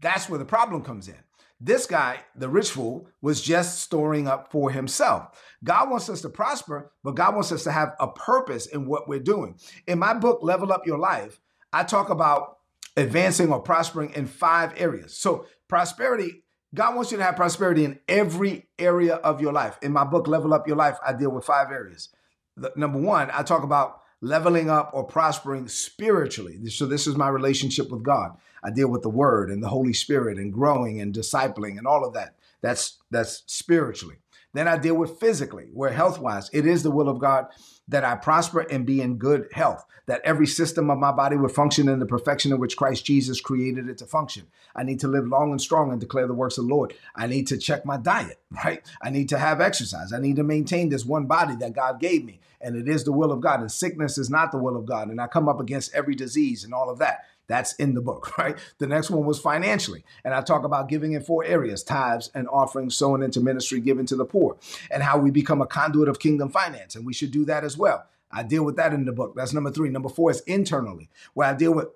that's 0.00 0.28
where 0.28 0.38
the 0.38 0.44
problem 0.44 0.82
comes 0.82 1.08
in. 1.08 1.16
This 1.58 1.86
guy, 1.86 2.20
the 2.36 2.48
rich 2.48 2.70
fool, 2.70 3.08
was 3.22 3.40
just 3.40 3.80
storing 3.80 4.28
up 4.28 4.50
for 4.50 4.70
himself. 4.70 5.28
God 5.64 5.90
wants 5.90 6.08
us 6.08 6.20
to 6.20 6.28
prosper, 6.28 6.92
but 7.02 7.14
God 7.14 7.34
wants 7.34 7.50
us 7.50 7.64
to 7.64 7.72
have 7.72 7.94
a 7.98 8.08
purpose 8.08 8.66
in 8.66 8.86
what 8.86 9.08
we're 9.08 9.20
doing. 9.20 9.58
In 9.86 9.98
my 9.98 10.14
book, 10.14 10.40
Level 10.42 10.70
Up 10.70 10.86
Your 10.86 10.98
Life, 10.98 11.40
I 11.72 11.82
talk 11.82 12.10
about 12.10 12.58
advancing 12.96 13.50
or 13.50 13.60
prospering 13.60 14.12
in 14.14 14.26
five 14.26 14.74
areas. 14.76 15.16
So, 15.16 15.46
prosperity, 15.66 16.44
God 16.76 16.94
wants 16.94 17.10
you 17.10 17.16
to 17.16 17.24
have 17.24 17.36
prosperity 17.36 17.84
in 17.84 17.98
every 18.06 18.66
area 18.78 19.14
of 19.16 19.40
your 19.40 19.52
life. 19.52 19.78
In 19.80 19.92
my 19.92 20.04
book, 20.04 20.28
Level 20.28 20.52
Up 20.52 20.68
Your 20.68 20.76
Life, 20.76 20.98
I 21.04 21.14
deal 21.14 21.30
with 21.30 21.44
five 21.44 21.70
areas. 21.70 22.10
The, 22.56 22.70
number 22.76 22.98
one, 22.98 23.30
I 23.32 23.42
talk 23.42 23.62
about 23.62 24.02
leveling 24.20 24.68
up 24.68 24.90
or 24.92 25.02
prospering 25.02 25.68
spiritually. 25.68 26.68
So, 26.68 26.84
this 26.84 27.06
is 27.06 27.16
my 27.16 27.28
relationship 27.28 27.90
with 27.90 28.02
God. 28.02 28.36
I 28.62 28.70
deal 28.70 28.88
with 28.88 29.02
the 29.02 29.08
Word 29.08 29.50
and 29.50 29.62
the 29.62 29.68
Holy 29.68 29.94
Spirit 29.94 30.36
and 30.36 30.52
growing 30.52 31.00
and 31.00 31.14
discipling 31.14 31.78
and 31.78 31.86
all 31.86 32.04
of 32.04 32.12
that. 32.12 32.36
That's 32.60 32.98
that's 33.10 33.42
spiritually. 33.46 34.16
Then 34.56 34.68
I 34.68 34.78
deal 34.78 34.94
with 34.94 35.20
physically, 35.20 35.68
where 35.74 35.92
health 35.92 36.18
wise, 36.18 36.48
it 36.50 36.64
is 36.64 36.82
the 36.82 36.90
will 36.90 37.10
of 37.10 37.18
God 37.18 37.48
that 37.88 38.04
I 38.04 38.14
prosper 38.16 38.60
and 38.60 38.86
be 38.86 39.02
in 39.02 39.18
good 39.18 39.48
health, 39.52 39.84
that 40.06 40.22
every 40.24 40.46
system 40.46 40.90
of 40.90 40.98
my 40.98 41.12
body 41.12 41.36
would 41.36 41.52
function 41.52 41.88
in 41.88 41.98
the 41.98 42.06
perfection 42.06 42.52
in 42.52 42.58
which 42.58 42.76
Christ 42.76 43.04
Jesus 43.04 43.40
created 43.40 43.88
it 43.88 43.98
to 43.98 44.06
function. 44.06 44.46
I 44.74 44.82
need 44.82 44.98
to 45.00 45.08
live 45.08 45.28
long 45.28 45.50
and 45.50 45.60
strong 45.60 45.92
and 45.92 46.00
declare 46.00 46.26
the 46.26 46.34
works 46.34 46.56
of 46.56 46.66
the 46.66 46.74
Lord. 46.74 46.94
I 47.14 47.26
need 47.26 47.46
to 47.48 47.58
check 47.58 47.84
my 47.84 47.98
diet, 47.98 48.40
right? 48.64 48.82
I 49.02 49.10
need 49.10 49.28
to 49.28 49.38
have 49.38 49.60
exercise. 49.60 50.12
I 50.12 50.20
need 50.20 50.36
to 50.36 50.42
maintain 50.42 50.88
this 50.88 51.04
one 51.04 51.26
body 51.26 51.54
that 51.56 51.74
God 51.74 52.00
gave 52.00 52.24
me. 52.24 52.40
And 52.58 52.76
it 52.76 52.88
is 52.88 53.04
the 53.04 53.12
will 53.12 53.32
of 53.32 53.42
God. 53.42 53.60
And 53.60 53.70
sickness 53.70 54.16
is 54.16 54.30
not 54.30 54.52
the 54.52 54.58
will 54.58 54.76
of 54.76 54.86
God. 54.86 55.08
And 55.08 55.20
I 55.20 55.26
come 55.26 55.48
up 55.48 55.60
against 55.60 55.94
every 55.94 56.14
disease 56.14 56.64
and 56.64 56.72
all 56.72 56.88
of 56.88 56.98
that. 56.98 57.26
That's 57.48 57.74
in 57.74 57.94
the 57.94 58.00
book, 58.00 58.36
right? 58.38 58.58
The 58.78 58.86
next 58.86 59.10
one 59.10 59.24
was 59.24 59.38
financially. 59.38 60.04
And 60.24 60.34
I 60.34 60.40
talk 60.40 60.64
about 60.64 60.88
giving 60.88 61.12
in 61.12 61.22
four 61.22 61.44
areas 61.44 61.82
tithes 61.82 62.30
and 62.34 62.48
offerings, 62.48 62.96
sowing 62.96 63.22
into 63.22 63.40
ministry, 63.40 63.80
giving 63.80 64.06
to 64.06 64.16
the 64.16 64.24
poor, 64.24 64.56
and 64.90 65.02
how 65.02 65.18
we 65.18 65.30
become 65.30 65.60
a 65.60 65.66
conduit 65.66 66.08
of 66.08 66.18
kingdom 66.18 66.48
finance. 66.48 66.96
And 66.96 67.06
we 67.06 67.12
should 67.12 67.30
do 67.30 67.44
that 67.46 67.64
as 67.64 67.76
well. 67.76 68.06
I 68.30 68.42
deal 68.42 68.64
with 68.64 68.76
that 68.76 68.92
in 68.92 69.04
the 69.04 69.12
book. 69.12 69.34
That's 69.36 69.52
number 69.52 69.70
three. 69.70 69.88
Number 69.88 70.08
four 70.08 70.30
is 70.30 70.40
internally, 70.42 71.08
where 71.34 71.48
I 71.48 71.54
deal 71.54 71.72
with 71.72 71.88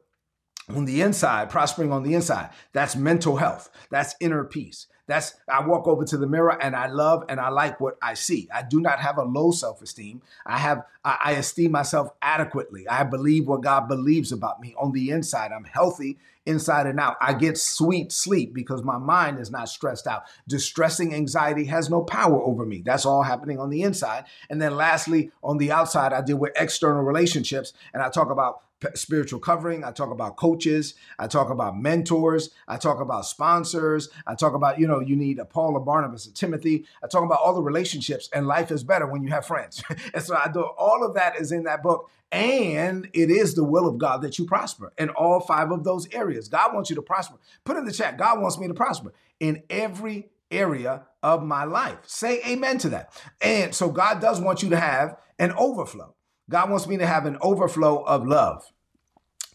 on 0.69 0.85
the 0.85 1.03
inside, 1.03 1.51
prospering 1.51 1.93
on 1.93 2.03
the 2.03 2.15
inside. 2.15 2.51
That's 2.73 2.95
mental 2.95 3.37
health. 3.37 3.71
That's 3.91 4.15
inner 4.21 4.45
peace. 4.45 4.87
That's 5.11 5.35
I 5.53 5.67
walk 5.67 5.87
over 5.89 6.05
to 6.05 6.17
the 6.17 6.27
mirror 6.27 6.57
and 6.63 6.77
I 6.77 6.87
love 6.87 7.25
and 7.29 7.41
I 7.41 7.49
like 7.49 7.81
what 7.81 7.99
I 8.01 8.15
see. 8.15 8.49
I 8.55 8.63
do 8.63 8.81
not 8.81 9.01
have 9.01 9.19
a 9.19 9.25
low 9.25 9.51
self-esteem. 9.51 10.23
I 10.47 10.59
have 10.59 10.85
I, 11.05 11.19
I 11.25 11.33
esteem 11.33 11.73
myself 11.73 12.11
adequately. 12.23 12.89
I 12.89 13.03
believe 13.05 13.47
what 13.47 13.63
God 13.63 13.89
believes 13.89 14.33
about 14.33 14.61
me 14.61 14.75
on 14.79 14.93
the 14.93 15.11
inside. 15.11 15.53
I'm 15.53 15.65
healthy 15.65 16.19
inside 16.47 16.87
and 16.87 16.99
out. 16.99 17.17
I 17.21 17.35
get 17.35 17.59
sweet 17.59 18.13
sleep 18.13 18.55
because 18.55 18.83
my 18.83 18.99
mind 18.99 19.39
is 19.39 19.51
not 19.51 19.69
stressed 19.69 20.07
out. 20.07 20.23
Distressing 20.49 21.15
anxiety 21.15 21.65
has 21.67 21.91
no 21.91 22.03
power 22.03 22.43
over 22.43 22.65
me. 22.65 22.83
That's 22.85 23.07
all 23.07 23.23
happening 23.23 23.59
on 23.59 23.71
the 23.71 23.83
inside. 23.83 24.25
And 24.49 24.61
then 24.61 24.77
lastly, 24.77 25.31
on 25.43 25.59
the 25.59 25.73
outside, 25.73 26.13
I 26.13 26.23
deal 26.23 26.39
with 26.39 26.53
external 26.57 27.03
relationships 27.03 27.73
and 27.93 28.03
I 28.03 28.09
talk 28.09 28.31
about 28.31 28.63
spiritual 28.95 29.41
covering. 29.41 29.85
I 29.85 29.93
talk 29.93 30.11
about 30.11 30.37
coaches. 30.37 30.95
I 31.19 31.27
talk 31.27 31.51
about 31.51 31.79
mentors. 31.79 32.51
I 32.67 32.77
talk 32.77 33.01
about 33.01 33.27
sponsors. 33.27 34.09
I 34.27 34.35
talk 34.35 34.55
about, 34.55 34.79
you 34.79 34.87
know, 34.87 35.01
you 35.01 35.17
need 35.17 35.39
a 35.39 35.45
Paul, 35.45 35.77
a 35.77 35.81
Barnabas, 35.81 36.27
a 36.27 36.33
Timothy. 36.33 36.87
I 37.03 37.07
talk 37.07 37.25
about 37.25 37.41
all 37.41 37.55
the 37.55 37.63
relationships 37.63 38.29
and 38.33 38.47
life 38.47 38.71
is 38.71 38.83
better 38.83 39.07
when 39.07 39.23
you 39.23 39.31
have 39.31 39.47
friends. 39.47 39.83
and 40.15 40.23
so 40.23 40.35
I 40.35 40.51
do 40.51 40.63
all 40.63 41.05
of 41.05 41.15
that 41.15 41.39
is 41.39 41.53
in 41.53 41.65
that 41.65 41.83
book. 41.83 42.11
And 42.33 43.09
it 43.13 43.31
is 43.31 43.55
the 43.55 43.65
will 43.65 43.89
of 43.89 43.99
God 43.99 44.23
that 44.23 44.39
you 44.39 44.47
prosper 44.47 44.93
in 44.99 45.11
all 45.11 45.41
five 45.41 45.73
of 45.73 45.83
those 45.83 46.09
areas. 46.13 46.49
God 46.49 46.73
wants 46.73 46.89
you 46.89 46.97
to 46.97 47.03
prosper. 47.03 47.37
Put 47.65 47.77
in 47.77 47.85
the 47.85 47.93
chat, 47.93 48.19
God 48.19 48.41
wants 48.41 48.59
me 48.59 48.69
to 48.69 48.75
prosper 48.75 49.13
in 49.41 49.63
every 49.69 50.31
area 50.51 51.03
of 51.23 51.43
my 51.43 51.65
life. 51.65 51.99
Say 52.07 52.41
amen 52.47 52.79
to 52.79 52.91
that. 52.91 53.21
And 53.41 53.75
so 53.75 53.91
God 53.91 54.21
does 54.21 54.41
want 54.41 54.63
you 54.63 54.71
to 54.71 54.77
have 54.77 55.17
an 55.39 55.53
overflow. 55.53 56.15
God 56.49 56.71
wants 56.71 56.87
me 56.87 56.97
to 56.99 57.07
have 57.07 57.27
an 57.27 57.39
overflow 57.41 58.03
of 58.03 58.27
love, 58.27 58.73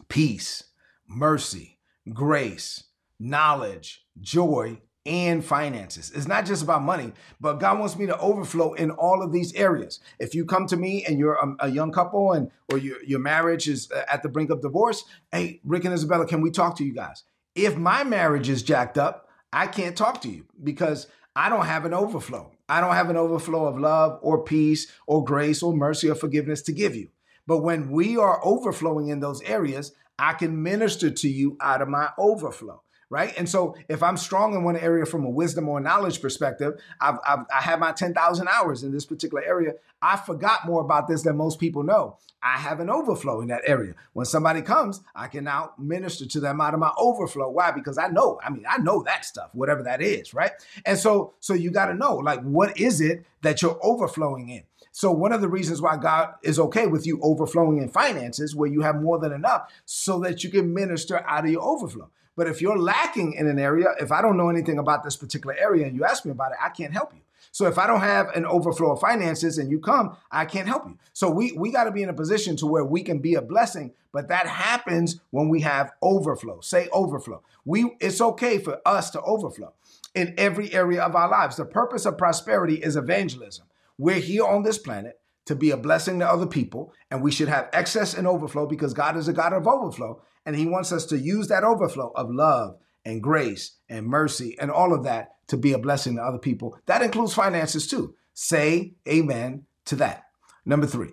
peace, 0.08 0.64
mercy, 1.06 1.78
grace, 2.12 2.84
knowledge, 3.18 4.06
joy, 4.20 4.80
and 5.06 5.44
finances. 5.44 6.10
It's 6.14 6.26
not 6.26 6.44
just 6.44 6.62
about 6.62 6.82
money, 6.82 7.12
but 7.40 7.60
God 7.60 7.78
wants 7.78 7.96
me 7.96 8.06
to 8.06 8.18
overflow 8.18 8.74
in 8.74 8.90
all 8.90 9.22
of 9.22 9.32
these 9.32 9.54
areas. 9.54 10.00
If 10.18 10.34
you 10.34 10.44
come 10.44 10.66
to 10.66 10.76
me 10.76 11.04
and 11.04 11.18
you're 11.18 11.34
a, 11.34 11.66
a 11.66 11.68
young 11.68 11.92
couple 11.92 12.32
and 12.32 12.50
or 12.70 12.78
your, 12.78 13.02
your 13.04 13.20
marriage 13.20 13.68
is 13.68 13.90
uh, 13.90 14.02
at 14.12 14.22
the 14.22 14.28
brink 14.28 14.50
of 14.50 14.60
divorce, 14.60 15.04
hey, 15.32 15.60
Rick 15.64 15.84
and 15.84 15.94
Isabella, 15.94 16.26
can 16.26 16.40
we 16.40 16.50
talk 16.50 16.76
to 16.78 16.84
you 16.84 16.92
guys? 16.92 17.22
If 17.54 17.76
my 17.76 18.04
marriage 18.04 18.48
is 18.48 18.62
jacked 18.62 18.98
up, 18.98 19.28
I 19.52 19.66
can't 19.66 19.96
talk 19.96 20.20
to 20.22 20.28
you 20.28 20.44
because 20.62 21.06
I 21.34 21.48
don't 21.48 21.66
have 21.66 21.84
an 21.84 21.94
overflow. 21.94 22.52
I 22.68 22.80
don't 22.80 22.94
have 22.94 23.10
an 23.10 23.16
overflow 23.16 23.66
of 23.66 23.78
love 23.78 24.18
or 24.22 24.42
peace 24.42 24.92
or 25.06 25.24
grace 25.24 25.62
or 25.62 25.74
mercy 25.74 26.10
or 26.10 26.14
forgiveness 26.14 26.62
to 26.62 26.72
give 26.72 26.96
you. 26.96 27.08
But 27.46 27.58
when 27.58 27.90
we 27.90 28.16
are 28.16 28.44
overflowing 28.44 29.08
in 29.08 29.20
those 29.20 29.40
areas, 29.42 29.92
I 30.18 30.32
can 30.32 30.62
minister 30.62 31.10
to 31.10 31.28
you 31.28 31.56
out 31.60 31.82
of 31.82 31.88
my 31.88 32.08
overflow 32.18 32.82
right? 33.08 33.32
And 33.38 33.48
so 33.48 33.76
if 33.88 34.02
I'm 34.02 34.16
strong 34.16 34.54
in 34.54 34.64
one 34.64 34.76
area 34.76 35.06
from 35.06 35.24
a 35.24 35.30
wisdom 35.30 35.68
or 35.68 35.80
knowledge 35.80 36.20
perspective, 36.20 36.80
I've, 37.00 37.18
I've 37.26 37.46
I 37.54 37.60
have 37.60 37.78
my 37.78 37.92
10,000 37.92 38.48
hours 38.48 38.82
in 38.82 38.92
this 38.92 39.06
particular 39.06 39.44
area. 39.44 39.74
I 40.02 40.16
forgot 40.16 40.66
more 40.66 40.80
about 40.80 41.08
this 41.08 41.22
than 41.22 41.36
most 41.36 41.58
people 41.58 41.82
know. 41.82 42.18
I 42.42 42.58
have 42.58 42.80
an 42.80 42.90
overflow 42.90 43.40
in 43.40 43.48
that 43.48 43.62
area. 43.66 43.94
When 44.12 44.26
somebody 44.26 44.62
comes, 44.62 45.00
I 45.14 45.26
can 45.28 45.44
now 45.44 45.72
minister 45.78 46.26
to 46.26 46.40
them 46.40 46.60
out 46.60 46.74
of 46.74 46.80
my 46.80 46.92
overflow. 46.98 47.50
Why? 47.50 47.70
Because 47.70 47.98
I 47.98 48.08
know, 48.08 48.38
I 48.42 48.50
mean, 48.50 48.64
I 48.68 48.78
know 48.78 49.02
that 49.04 49.24
stuff, 49.24 49.50
whatever 49.52 49.82
that 49.84 50.02
is, 50.02 50.34
right? 50.34 50.52
And 50.84 50.98
so, 50.98 51.34
so 51.40 51.54
you 51.54 51.70
got 51.70 51.86
to 51.86 51.94
know, 51.94 52.16
like, 52.16 52.40
what 52.42 52.78
is 52.78 53.00
it 53.00 53.24
that 53.42 53.62
you're 53.62 53.78
overflowing 53.82 54.48
in? 54.48 54.62
So 54.92 55.10
one 55.12 55.32
of 55.32 55.40
the 55.40 55.48
reasons 55.48 55.82
why 55.82 55.96
God 55.96 56.34
is 56.42 56.58
okay 56.58 56.86
with 56.86 57.06
you 57.06 57.20
overflowing 57.22 57.78
in 57.78 57.88
finances, 57.88 58.54
where 58.54 58.70
you 58.70 58.80
have 58.82 59.02
more 59.02 59.18
than 59.18 59.32
enough, 59.32 59.70
so 59.84 60.20
that 60.20 60.42
you 60.42 60.50
can 60.50 60.72
minister 60.72 61.22
out 61.26 61.44
of 61.44 61.50
your 61.50 61.62
overflow. 61.62 62.10
But 62.36 62.46
if 62.46 62.60
you're 62.60 62.78
lacking 62.78 63.32
in 63.32 63.48
an 63.48 63.58
area, 63.58 63.86
if 63.98 64.12
I 64.12 64.22
don't 64.22 64.36
know 64.36 64.50
anything 64.50 64.78
about 64.78 65.02
this 65.02 65.16
particular 65.16 65.56
area 65.58 65.86
and 65.86 65.96
you 65.96 66.04
ask 66.04 66.24
me 66.24 66.30
about 66.30 66.52
it, 66.52 66.58
I 66.62 66.68
can't 66.68 66.92
help 66.92 67.14
you. 67.14 67.20
So 67.50 67.66
if 67.66 67.78
I 67.78 67.86
don't 67.86 68.00
have 68.00 68.28
an 68.34 68.44
overflow 68.44 68.92
of 68.92 69.00
finances 69.00 69.56
and 69.56 69.70
you 69.70 69.80
come, 69.80 70.16
I 70.30 70.44
can't 70.44 70.68
help 70.68 70.86
you. 70.86 70.98
So 71.14 71.30
we 71.30 71.52
we 71.52 71.72
got 71.72 71.84
to 71.84 71.90
be 71.90 72.02
in 72.02 72.10
a 72.10 72.14
position 72.14 72.54
to 72.56 72.66
where 72.66 72.84
we 72.84 73.02
can 73.02 73.18
be 73.18 73.34
a 73.34 73.40
blessing, 73.40 73.92
but 74.12 74.28
that 74.28 74.46
happens 74.46 75.20
when 75.30 75.48
we 75.48 75.62
have 75.62 75.92
overflow. 76.02 76.60
Say 76.60 76.88
overflow. 76.92 77.42
We 77.64 77.96
it's 77.98 78.20
okay 78.20 78.58
for 78.58 78.80
us 78.84 79.08
to 79.12 79.22
overflow 79.22 79.72
in 80.14 80.34
every 80.36 80.72
area 80.74 81.02
of 81.02 81.16
our 81.16 81.30
lives. 81.30 81.56
The 81.56 81.64
purpose 81.64 82.04
of 82.04 82.18
prosperity 82.18 82.74
is 82.74 82.96
evangelism. 82.96 83.64
We're 83.96 84.20
here 84.20 84.44
on 84.44 84.62
this 84.62 84.76
planet 84.76 85.18
to 85.46 85.54
be 85.54 85.70
a 85.70 85.76
blessing 85.76 86.18
to 86.18 86.28
other 86.28 86.46
people, 86.46 86.92
and 87.10 87.22
we 87.22 87.30
should 87.30 87.48
have 87.48 87.70
excess 87.72 88.12
and 88.12 88.26
overflow 88.26 88.66
because 88.66 88.92
God 88.92 89.16
is 89.16 89.28
a 89.28 89.32
God 89.32 89.54
of 89.54 89.66
overflow. 89.66 90.20
And 90.46 90.56
He 90.56 90.64
wants 90.64 90.92
us 90.92 91.04
to 91.06 91.18
use 91.18 91.48
that 91.48 91.64
overflow 91.64 92.12
of 92.14 92.30
love 92.30 92.78
and 93.04 93.22
grace 93.22 93.76
and 93.88 94.06
mercy 94.06 94.56
and 94.58 94.70
all 94.70 94.94
of 94.94 95.04
that 95.04 95.32
to 95.48 95.56
be 95.56 95.72
a 95.72 95.78
blessing 95.78 96.16
to 96.16 96.22
other 96.22 96.38
people. 96.38 96.78
That 96.86 97.02
includes 97.02 97.34
finances 97.34 97.86
too. 97.86 98.14
Say 98.32 98.94
amen 99.08 99.64
to 99.86 99.96
that. 99.96 100.24
Number 100.64 100.86
three, 100.86 101.12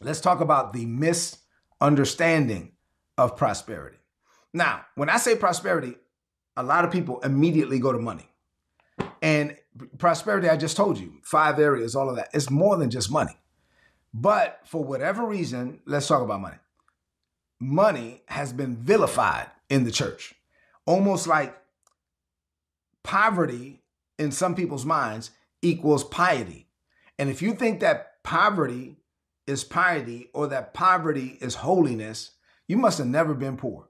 let's 0.00 0.20
talk 0.20 0.40
about 0.40 0.72
the 0.72 0.86
misunderstanding 0.86 2.72
of 3.16 3.36
prosperity. 3.36 3.98
Now, 4.52 4.82
when 4.94 5.10
I 5.10 5.16
say 5.16 5.36
prosperity, 5.36 5.96
a 6.56 6.62
lot 6.62 6.84
of 6.84 6.92
people 6.92 7.20
immediately 7.20 7.78
go 7.78 7.92
to 7.92 7.98
money. 7.98 8.28
And 9.20 9.56
prosperity, 9.98 10.48
I 10.48 10.56
just 10.56 10.76
told 10.76 10.98
you, 10.98 11.14
five 11.24 11.58
areas, 11.58 11.96
all 11.96 12.08
of 12.08 12.16
that. 12.16 12.28
It's 12.32 12.50
more 12.50 12.76
than 12.76 12.90
just 12.90 13.10
money. 13.10 13.36
But 14.12 14.60
for 14.64 14.84
whatever 14.84 15.26
reason, 15.26 15.80
let's 15.86 16.06
talk 16.06 16.22
about 16.22 16.40
money. 16.40 16.58
Money 17.60 18.22
has 18.26 18.52
been 18.52 18.76
vilified 18.76 19.50
in 19.70 19.84
the 19.84 19.90
church, 19.90 20.34
almost 20.86 21.26
like 21.26 21.56
poverty 23.02 23.82
in 24.18 24.30
some 24.32 24.54
people's 24.54 24.84
minds 24.84 25.30
equals 25.62 26.04
piety. 26.04 26.66
And 27.18 27.30
if 27.30 27.42
you 27.42 27.54
think 27.54 27.80
that 27.80 28.22
poverty 28.22 28.96
is 29.46 29.64
piety 29.64 30.30
or 30.32 30.48
that 30.48 30.74
poverty 30.74 31.38
is 31.40 31.56
holiness, 31.56 32.32
you 32.66 32.76
must 32.76 32.98
have 32.98 33.06
never 33.06 33.34
been 33.34 33.56
poor. 33.56 33.88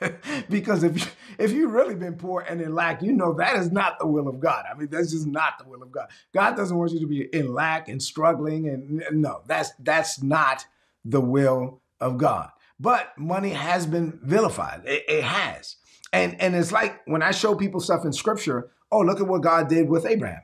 because 0.48 0.82
if 0.82 0.98
you, 0.98 1.10
if 1.38 1.52
you've 1.52 1.72
really 1.72 1.94
been 1.94 2.14
poor 2.14 2.40
and 2.48 2.60
in 2.60 2.74
lack, 2.74 3.02
you 3.02 3.12
know 3.12 3.34
that 3.34 3.56
is 3.56 3.70
not 3.70 3.98
the 3.98 4.06
will 4.06 4.28
of 4.28 4.40
God. 4.40 4.64
I 4.70 4.76
mean, 4.76 4.88
that's 4.88 5.10
just 5.12 5.26
not 5.26 5.58
the 5.58 5.68
will 5.68 5.82
of 5.82 5.92
God. 5.92 6.08
God 6.32 6.56
doesn't 6.56 6.76
want 6.76 6.92
you 6.92 7.00
to 7.00 7.06
be 7.06 7.22
in 7.32 7.52
lack 7.52 7.88
and 7.88 8.02
struggling, 8.02 8.68
and 8.68 9.02
no, 9.12 9.42
that's 9.46 9.72
that's 9.78 10.22
not 10.22 10.64
the 11.04 11.20
will 11.20 11.82
of 12.00 12.16
God. 12.16 12.50
But 12.80 13.16
money 13.18 13.50
has 13.50 13.86
been 13.86 14.18
vilified. 14.22 14.82
It, 14.86 15.04
it 15.06 15.22
has, 15.22 15.76
and 16.12 16.40
and 16.40 16.56
it's 16.56 16.72
like 16.72 17.00
when 17.04 17.22
I 17.22 17.30
show 17.30 17.54
people 17.54 17.80
stuff 17.80 18.04
in 18.04 18.12
Scripture. 18.12 18.70
Oh, 18.90 19.02
look 19.02 19.20
at 19.20 19.28
what 19.28 19.42
God 19.42 19.68
did 19.68 19.88
with 19.88 20.04
Abraham. 20.04 20.42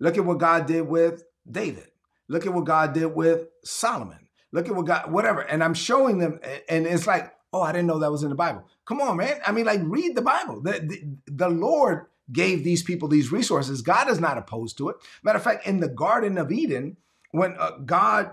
Look 0.00 0.18
at 0.18 0.24
what 0.24 0.38
God 0.38 0.66
did 0.66 0.88
with 0.88 1.22
David. 1.48 1.88
Look 2.28 2.46
at 2.46 2.52
what 2.52 2.64
God 2.64 2.92
did 2.92 3.14
with 3.14 3.46
Solomon. 3.62 4.26
Look 4.52 4.68
at 4.68 4.74
what 4.74 4.86
God, 4.86 5.12
whatever. 5.12 5.42
And 5.42 5.62
I'm 5.62 5.74
showing 5.74 6.18
them, 6.18 6.40
and 6.68 6.86
it's 6.86 7.06
like, 7.06 7.32
oh, 7.52 7.62
I 7.62 7.72
didn't 7.72 7.86
know 7.86 7.98
that 8.00 8.10
was 8.10 8.22
in 8.22 8.30
the 8.30 8.34
Bible. 8.34 8.64
Come 8.86 9.00
on, 9.00 9.18
man. 9.18 9.38
I 9.46 9.52
mean, 9.52 9.66
like, 9.66 9.80
read 9.84 10.16
the 10.16 10.22
Bible. 10.22 10.60
The, 10.60 10.72
the, 10.72 11.16
the 11.26 11.48
Lord 11.48 12.06
gave 12.32 12.64
these 12.64 12.82
people 12.82 13.08
these 13.08 13.30
resources. 13.30 13.82
God 13.82 14.10
is 14.10 14.18
not 14.18 14.38
opposed 14.38 14.78
to 14.78 14.88
it. 14.88 14.96
Matter 15.22 15.38
of 15.38 15.44
fact, 15.44 15.66
in 15.66 15.80
the 15.80 15.88
Garden 15.88 16.38
of 16.38 16.50
Eden, 16.50 16.96
when 17.30 17.54
uh, 17.58 17.78
God 17.84 18.30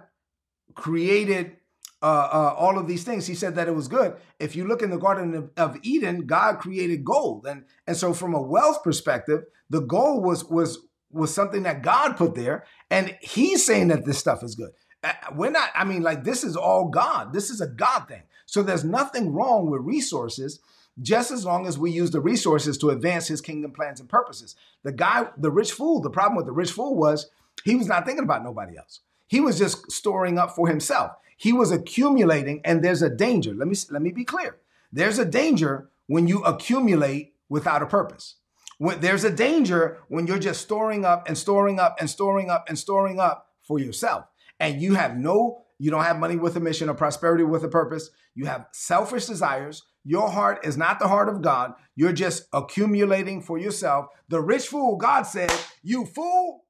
created 0.75 1.57
uh, 2.03 2.29
uh, 2.33 2.55
all 2.57 2.77
of 2.77 2.85
these 2.85 3.05
things, 3.05 3.25
he 3.27 3.33
said 3.33 3.55
that 3.55 3.69
it 3.69 3.75
was 3.75 3.87
good. 3.87 4.17
If 4.37 4.57
you 4.57 4.67
look 4.67 4.81
in 4.81 4.89
the 4.89 4.97
Garden 4.97 5.33
of, 5.33 5.51
of, 5.55 5.77
Eden, 5.83 6.27
God 6.27 6.59
created 6.59 7.05
gold, 7.05 7.47
and 7.47 7.63
and 7.87 7.95
so 7.95 8.13
from 8.13 8.33
a 8.33 8.41
wealth 8.41 8.83
perspective, 8.83 9.43
the 9.69 9.79
gold 9.79 10.21
was 10.21 10.43
was 10.43 10.79
was 11.11 11.33
something 11.33 11.63
that 11.63 11.81
God 11.81 12.17
put 12.17 12.35
there, 12.35 12.65
and 12.91 13.17
He's 13.21 13.65
saying 13.65 13.87
that 13.87 14.03
this 14.03 14.17
stuff 14.17 14.43
is 14.43 14.55
good. 14.55 14.71
Uh, 15.01 15.13
we're 15.33 15.49
not. 15.49 15.69
I 15.73 15.85
mean, 15.85 16.03
like 16.03 16.25
this 16.25 16.43
is 16.43 16.57
all 16.57 16.89
God. 16.89 17.31
This 17.31 17.49
is 17.49 17.61
a 17.61 17.67
God 17.67 18.09
thing. 18.09 18.23
So 18.45 18.63
there's 18.63 18.83
nothing 18.83 19.31
wrong 19.31 19.69
with 19.69 19.81
resources 19.81 20.59
just 21.01 21.31
as 21.31 21.45
long 21.45 21.65
as 21.65 21.79
we 21.79 21.89
use 21.89 22.11
the 22.11 22.19
resources 22.19 22.77
to 22.79 22.89
advance 22.89 23.27
his 23.27 23.39
kingdom 23.39 23.71
plans 23.71 24.01
and 24.01 24.09
purposes. 24.09 24.55
The 24.83 24.91
guy, 24.91 25.27
the 25.37 25.49
rich 25.51 25.71
fool, 25.71 26.01
the 26.01 26.09
problem 26.09 26.35
with 26.35 26.45
the 26.45 26.51
rich 26.51 26.71
fool 26.71 26.95
was 26.95 27.29
he 27.63 27.75
was 27.75 27.87
not 27.87 28.05
thinking 28.05 28.25
about 28.25 28.43
nobody 28.43 28.77
else. 28.77 28.99
He 29.27 29.39
was 29.39 29.57
just 29.57 29.89
storing 29.91 30.37
up 30.37 30.51
for 30.51 30.67
himself. 30.67 31.13
He 31.43 31.51
was 31.51 31.73
accumulating, 31.73 32.61
and 32.63 32.81
there's 32.81 33.01
a 33.01 33.09
danger. 33.09 33.53
Let 33.53 33.67
me 33.67 33.75
let 33.89 34.01
me 34.01 34.13
be 34.13 34.23
clear. 34.23 34.55
There's 34.93 35.19
a 35.19 35.25
danger 35.25 35.89
when 36.07 36.25
you 36.25 36.41
accumulate 36.45 37.33
without 37.49 37.83
a 37.83 37.85
purpose. 37.85 38.35
When, 38.77 39.01
there's 39.01 39.25
a 39.25 39.29
danger 39.29 39.97
when 40.07 40.25
you're 40.25 40.39
just 40.39 40.61
storing 40.61 41.03
up 41.03 41.27
and 41.27 41.37
storing 41.37 41.81
up 41.81 41.97
and 41.99 42.09
storing 42.09 42.49
up 42.49 42.63
and 42.69 42.79
storing 42.79 43.19
up 43.19 43.47
for 43.61 43.77
yourself, 43.77 44.23
and 44.57 44.81
you 44.81 44.93
have 44.93 45.17
no 45.17 45.65
you 45.77 45.91
don't 45.91 46.05
have 46.05 46.17
money 46.17 46.37
with 46.37 46.55
a 46.55 46.61
mission 46.61 46.87
or 46.87 46.93
prosperity 46.93 47.43
with 47.43 47.65
a 47.65 47.67
purpose. 47.67 48.09
You 48.35 48.45
have 48.45 48.67
selfish 48.71 49.25
desires. 49.25 49.83
Your 50.05 50.29
heart 50.29 50.65
is 50.65 50.77
not 50.77 50.97
the 50.97 51.09
heart 51.09 51.27
of 51.27 51.41
God. 51.41 51.73
You're 51.93 52.13
just 52.13 52.47
accumulating 52.53 53.41
for 53.41 53.57
yourself. 53.57 54.05
The 54.29 54.39
rich 54.39 54.67
fool, 54.67 54.95
God 54.95 55.23
said, 55.23 55.51
You 55.81 56.05
fool, 56.05 56.63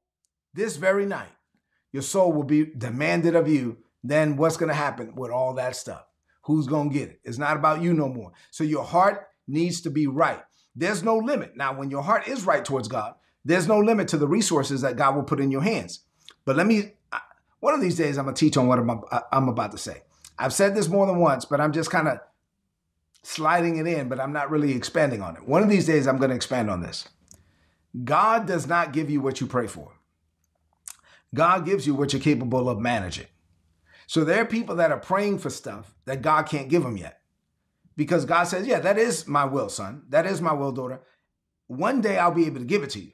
this 0.56 0.78
very 0.78 1.06
night, 1.06 1.36
your 1.92 2.02
soul 2.02 2.34
will 2.34 2.44
be 2.44 2.66
demanded 2.66 3.36
of 3.36 3.48
you. 3.48 3.83
Then 4.04 4.36
what's 4.36 4.58
going 4.58 4.70
to 4.70 4.76
happen 4.76 5.16
with 5.16 5.32
all 5.32 5.54
that 5.56 5.76
stuff? 5.76 6.06
Who's 6.44 6.68
going 6.68 6.90
to 6.90 6.98
get 6.98 7.10
it? 7.10 7.22
It's 7.24 7.38
not 7.38 7.56
about 7.56 7.82
you 7.82 7.94
no 7.94 8.10
more. 8.10 8.34
So 8.52 8.64
your 8.64 8.84
heart 8.84 9.28
needs 9.48 9.82
to 9.82 9.90
be 9.90 10.08
right. 10.08 10.42
There's 10.76 11.04
no 11.04 11.18
limit. 11.18 11.56
Now, 11.56 11.78
when 11.78 11.90
your 11.90 12.02
heart 12.02 12.28
is 12.28 12.46
right 12.46 12.66
towards 12.66 12.88
God, 12.88 13.14
there's 13.46 13.68
no 13.68 13.80
limit 13.80 14.08
to 14.10 14.18
the 14.18 14.28
resources 14.28 14.82
that 14.82 14.98
God 14.98 15.16
will 15.16 15.24
put 15.24 15.40
in 15.40 15.52
your 15.52 15.62
hands. 15.62 16.02
But 16.46 16.56
let 16.56 16.68
me 16.68 16.94
one 17.64 17.74
of 17.74 17.80
these 17.80 17.96
days, 17.96 18.18
I'm 18.18 18.26
going 18.26 18.36
to 18.36 18.40
teach 18.40 18.58
on 18.58 18.68
what 18.68 18.78
I'm, 18.78 19.02
I'm 19.32 19.48
about 19.48 19.72
to 19.72 19.78
say. 19.78 20.02
I've 20.38 20.52
said 20.52 20.76
this 20.76 20.90
more 20.90 21.08
than 21.08 21.20
once, 21.20 21.46
but 21.46 21.62
I'm 21.62 21.72
just 21.72 21.90
kind 21.90 22.10
of 22.10 22.18
sliding 23.22 23.78
it 23.78 23.88
in, 23.88 24.10
but 24.10 24.20
I'm 24.20 24.34
not 24.34 24.52
really 24.52 24.74
expanding 24.74 25.22
on 25.22 25.38
it. 25.38 25.48
One 25.48 25.64
of 25.64 25.70
these 25.70 25.86
days, 25.86 26.06
I'm 26.06 26.18
going 26.18 26.32
to 26.32 26.36
expand 26.36 26.70
on 26.70 26.82
this. 26.82 27.08
God 28.04 28.48
does 28.48 28.68
not 28.68 28.92
give 28.92 29.10
you 29.10 29.22
what 29.22 29.40
you 29.40 29.48
pray 29.48 29.68
for. 29.68 29.94
God 31.34 31.66
gives 31.66 31.88
you 31.88 31.96
what 31.96 32.12
you're 32.12 32.22
capable 32.22 32.68
of 32.68 32.80
managing. 32.80 33.28
So 34.08 34.24
there 34.24 34.42
are 34.42 34.46
people 34.46 34.76
that 34.78 34.92
are 34.92 35.00
praying 35.00 35.40
for 35.40 35.50
stuff 35.50 35.96
that 36.06 36.22
God 36.22 36.44
can't 36.44 36.70
give 36.70 36.84
them 36.84 36.98
yet. 36.98 37.20
Because 37.96 38.26
God 38.26 38.46
says, 38.46 38.68
Yeah, 38.68 38.80
that 38.80 38.98
is 38.98 39.28
my 39.28 39.46
will, 39.46 39.70
son. 39.70 40.04
That 40.10 40.26
is 40.26 40.42
my 40.42 40.54
will, 40.54 40.72
daughter. 40.72 41.02
One 41.68 42.02
day 42.02 42.18
I'll 42.18 42.32
be 42.32 42.46
able 42.46 42.60
to 42.60 42.66
give 42.66 42.84
it 42.84 42.90
to 42.92 43.00
you. 43.00 43.12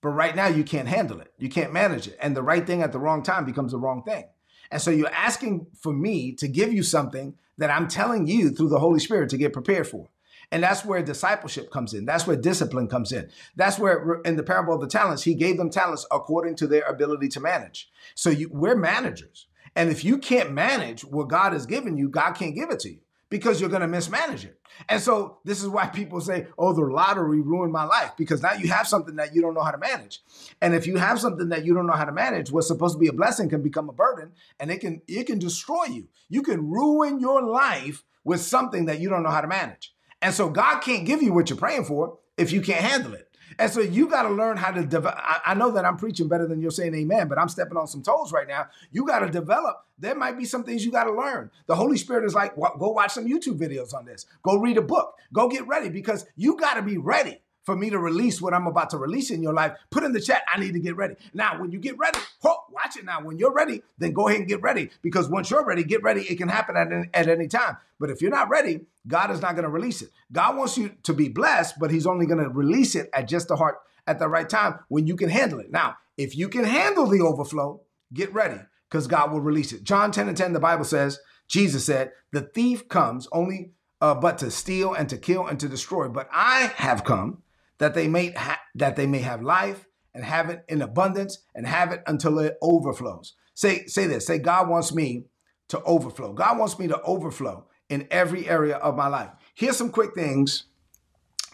But 0.00 0.10
right 0.10 0.36
now, 0.36 0.46
you 0.46 0.62
can't 0.62 0.86
handle 0.86 1.20
it. 1.20 1.32
You 1.38 1.48
can't 1.48 1.72
manage 1.72 2.06
it. 2.06 2.16
And 2.20 2.36
the 2.36 2.42
right 2.42 2.64
thing 2.64 2.82
at 2.82 2.92
the 2.92 3.00
wrong 3.00 3.22
time 3.22 3.44
becomes 3.44 3.72
the 3.72 3.78
wrong 3.78 4.04
thing. 4.04 4.24
And 4.70 4.80
so 4.80 4.90
you're 4.90 5.12
asking 5.12 5.66
for 5.80 5.92
me 5.92 6.34
to 6.36 6.46
give 6.46 6.72
you 6.72 6.82
something 6.82 7.34
that 7.56 7.70
I'm 7.70 7.88
telling 7.88 8.26
you 8.26 8.50
through 8.50 8.68
the 8.68 8.78
Holy 8.78 9.00
Spirit 9.00 9.30
to 9.30 9.36
get 9.36 9.52
prepared 9.52 9.88
for. 9.88 10.08
And 10.50 10.62
that's 10.62 10.84
where 10.84 11.02
discipleship 11.02 11.70
comes 11.70 11.92
in. 11.92 12.06
That's 12.06 12.26
where 12.26 12.36
discipline 12.36 12.88
comes 12.88 13.12
in. 13.12 13.28
That's 13.56 13.78
where, 13.78 14.20
in 14.24 14.36
the 14.36 14.42
parable 14.42 14.72
of 14.72 14.80
the 14.80 14.86
talents, 14.86 15.24
he 15.24 15.34
gave 15.34 15.58
them 15.58 15.68
talents 15.68 16.06
according 16.10 16.56
to 16.56 16.66
their 16.66 16.82
ability 16.82 17.28
to 17.30 17.40
manage. 17.40 17.90
So 18.14 18.30
you, 18.30 18.48
we're 18.50 18.76
managers. 18.76 19.47
And 19.78 19.90
if 19.90 20.04
you 20.04 20.18
can't 20.18 20.50
manage 20.50 21.04
what 21.04 21.28
God 21.28 21.52
has 21.52 21.64
given 21.64 21.96
you, 21.96 22.08
God 22.08 22.32
can't 22.32 22.52
give 22.52 22.70
it 22.70 22.80
to 22.80 22.90
you 22.90 22.98
because 23.30 23.60
you're 23.60 23.70
going 23.70 23.82
to 23.82 23.86
mismanage 23.86 24.44
it. 24.44 24.58
And 24.88 25.00
so 25.00 25.38
this 25.44 25.62
is 25.62 25.68
why 25.68 25.86
people 25.94 26.20
say, 26.20 26.48
oh, 26.58 26.72
the 26.72 26.80
lottery 26.82 27.40
ruined 27.40 27.72
my 27.72 27.84
life 27.84 28.10
because 28.18 28.42
now 28.42 28.54
you 28.54 28.72
have 28.72 28.88
something 28.88 29.14
that 29.16 29.36
you 29.36 29.40
don't 29.40 29.54
know 29.54 29.62
how 29.62 29.70
to 29.70 29.78
manage. 29.78 30.18
And 30.60 30.74
if 30.74 30.88
you 30.88 30.96
have 30.96 31.20
something 31.20 31.50
that 31.50 31.64
you 31.64 31.74
don't 31.74 31.86
know 31.86 31.92
how 31.92 32.06
to 32.06 32.10
manage, 32.10 32.50
what's 32.50 32.66
supposed 32.66 32.96
to 32.96 32.98
be 32.98 33.06
a 33.06 33.12
blessing 33.12 33.48
can 33.48 33.62
become 33.62 33.88
a 33.88 33.92
burden 33.92 34.32
and 34.58 34.72
it 34.72 34.80
can 34.80 35.00
it 35.06 35.28
can 35.28 35.38
destroy 35.38 35.84
you. 35.84 36.08
You 36.28 36.42
can 36.42 36.68
ruin 36.68 37.20
your 37.20 37.40
life 37.40 38.02
with 38.24 38.40
something 38.40 38.86
that 38.86 38.98
you 38.98 39.08
don't 39.08 39.22
know 39.22 39.30
how 39.30 39.42
to 39.42 39.46
manage. 39.46 39.94
And 40.20 40.34
so 40.34 40.48
God 40.48 40.80
can't 40.80 41.06
give 41.06 41.22
you 41.22 41.32
what 41.32 41.50
you're 41.50 41.56
praying 41.56 41.84
for 41.84 42.18
if 42.36 42.50
you 42.50 42.62
can't 42.62 42.84
handle 42.84 43.14
it. 43.14 43.27
And 43.58 43.70
so 43.70 43.80
you 43.80 44.08
got 44.08 44.22
to 44.22 44.30
learn 44.30 44.56
how 44.56 44.70
to 44.70 44.84
develop. 44.84 45.18
I 45.44 45.54
know 45.54 45.70
that 45.72 45.84
I'm 45.84 45.96
preaching 45.96 46.28
better 46.28 46.46
than 46.46 46.60
you're 46.60 46.70
saying 46.70 46.94
amen, 46.94 47.28
but 47.28 47.38
I'm 47.38 47.48
stepping 47.48 47.76
on 47.76 47.88
some 47.88 48.02
toes 48.02 48.32
right 48.32 48.46
now. 48.46 48.68
You 48.92 49.04
got 49.04 49.20
to 49.20 49.30
develop. 49.30 49.84
There 49.98 50.14
might 50.14 50.38
be 50.38 50.44
some 50.44 50.62
things 50.62 50.84
you 50.84 50.92
got 50.92 51.04
to 51.04 51.12
learn. 51.12 51.50
The 51.66 51.74
Holy 51.74 51.96
Spirit 51.96 52.24
is 52.24 52.34
like, 52.34 52.54
go 52.56 52.90
watch 52.90 53.12
some 53.12 53.26
YouTube 53.26 53.58
videos 53.58 53.94
on 53.94 54.04
this. 54.04 54.26
Go 54.44 54.58
read 54.58 54.78
a 54.78 54.82
book. 54.82 55.16
Go 55.32 55.48
get 55.48 55.66
ready 55.66 55.88
because 55.88 56.24
you 56.36 56.56
got 56.56 56.74
to 56.74 56.82
be 56.82 56.98
ready 56.98 57.40
for 57.64 57.76
me 57.76 57.90
to 57.90 57.98
release 57.98 58.40
what 58.40 58.54
I'm 58.54 58.66
about 58.66 58.90
to 58.90 58.98
release 58.98 59.30
in 59.30 59.42
your 59.42 59.52
life, 59.52 59.72
put 59.90 60.02
in 60.02 60.12
the 60.12 60.20
chat, 60.20 60.42
I 60.52 60.58
need 60.58 60.72
to 60.72 60.80
get 60.80 60.96
ready. 60.96 61.16
Now, 61.34 61.60
when 61.60 61.70
you 61.70 61.78
get 61.78 61.98
ready, 61.98 62.18
oh, 62.44 62.56
watch 62.70 62.96
it 62.96 63.04
now. 63.04 63.20
When 63.22 63.38
you're 63.38 63.52
ready, 63.52 63.82
then 63.98 64.12
go 64.12 64.28
ahead 64.28 64.40
and 64.40 64.48
get 64.48 64.62
ready 64.62 64.90
because 65.02 65.28
once 65.28 65.50
you're 65.50 65.64
ready, 65.64 65.84
get 65.84 66.02
ready. 66.02 66.22
It 66.22 66.36
can 66.36 66.48
happen 66.48 66.76
at, 66.76 66.90
any, 66.90 67.08
at 67.12 67.28
any 67.28 67.46
time. 67.46 67.76
But 68.00 68.10
if 68.10 68.22
you're 68.22 68.30
not 68.30 68.48
ready, 68.48 68.86
God 69.06 69.30
is 69.30 69.42
not 69.42 69.54
going 69.54 69.64
to 69.64 69.70
release 69.70 70.02
it. 70.02 70.10
God 70.32 70.56
wants 70.56 70.78
you 70.78 70.92
to 71.02 71.12
be 71.12 71.28
blessed, 71.28 71.78
but 71.78 71.90
He's 71.90 72.06
only 72.06 72.26
going 72.26 72.42
to 72.42 72.48
release 72.48 72.94
it 72.94 73.10
at 73.12 73.28
just 73.28 73.48
the 73.48 73.56
heart 73.56 73.78
at 74.06 74.18
the 74.18 74.28
right 74.28 74.48
time 74.48 74.78
when 74.88 75.06
you 75.06 75.16
can 75.16 75.28
handle 75.28 75.60
it. 75.60 75.70
Now, 75.70 75.96
if 76.16 76.36
you 76.36 76.48
can 76.48 76.64
handle 76.64 77.06
the 77.06 77.20
overflow, 77.20 77.82
get 78.12 78.32
ready 78.32 78.60
because 78.88 79.06
God 79.06 79.30
will 79.30 79.40
release 79.40 79.72
it. 79.72 79.84
John 79.84 80.10
10 80.10 80.28
and 80.28 80.36
10, 80.36 80.52
the 80.52 80.60
Bible 80.60 80.84
says, 80.84 81.18
Jesus 81.48 81.84
said, 81.84 82.12
The 82.32 82.42
thief 82.42 82.88
comes 82.88 83.28
only 83.32 83.72
uh, 84.00 84.14
but 84.14 84.38
to 84.38 84.50
steal 84.50 84.94
and 84.94 85.08
to 85.08 85.16
kill 85.16 85.46
and 85.46 85.58
to 85.60 85.68
destroy. 85.68 86.08
But 86.08 86.28
I 86.32 86.72
have 86.76 87.04
come 87.04 87.42
that 87.78 87.94
they 87.94 88.08
may 88.08 88.30
ha- 88.30 88.60
that 88.74 88.96
they 88.96 89.06
may 89.06 89.20
have 89.20 89.42
life 89.42 89.86
and 90.14 90.24
have 90.24 90.50
it 90.50 90.64
in 90.68 90.82
abundance 90.82 91.38
and 91.54 91.66
have 91.66 91.92
it 91.92 92.02
until 92.06 92.38
it 92.38 92.56
overflows. 92.62 93.34
Say 93.54 93.86
say 93.86 94.06
this. 94.06 94.26
Say 94.26 94.38
God 94.38 94.68
wants 94.68 94.94
me 94.94 95.26
to 95.68 95.82
overflow. 95.82 96.32
God 96.32 96.58
wants 96.58 96.78
me 96.78 96.88
to 96.88 97.00
overflow 97.02 97.66
in 97.88 98.06
every 98.10 98.48
area 98.48 98.76
of 98.76 98.96
my 98.96 99.08
life. 99.08 99.30
Here's 99.54 99.76
some 99.76 99.90
quick 99.90 100.14
things 100.14 100.64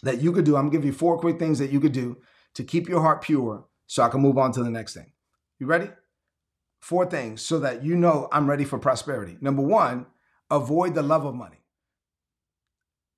that 0.03 0.21
you 0.21 0.33
could 0.33 0.45
do. 0.45 0.57
I'm 0.57 0.65
gonna 0.65 0.77
give 0.77 0.85
you 0.85 0.93
four 0.93 1.19
quick 1.19 1.39
things 1.39 1.59
that 1.59 1.71
you 1.71 1.81
could 1.81 1.93
do 1.93 2.19
to 2.55 2.65
keep 2.65 2.89
your 2.89 3.01
heart 3.01 3.23
pure 3.23 3.65
so 3.87 4.03
I 4.03 4.09
can 4.09 4.21
move 4.21 4.39
on 4.39 4.53
to 4.53 4.63
the 4.63 4.71
next 4.71 4.95
thing. 4.95 5.13
You 5.59 5.67
ready? 5.67 5.91
four 6.85 7.07
things 7.07 7.41
so 7.41 7.61
that 7.61 7.83
you 7.83 7.97
know 7.97 8.29
I'm 8.31 8.49
ready 8.49 8.65
for 8.65 8.79
prosperity. 8.79 9.39
Number 9.41 9.63
one, 9.63 10.05
avoid 10.51 10.95
the 10.95 11.01
love 11.03 11.25
of 11.25 11.35
money. 11.35 11.64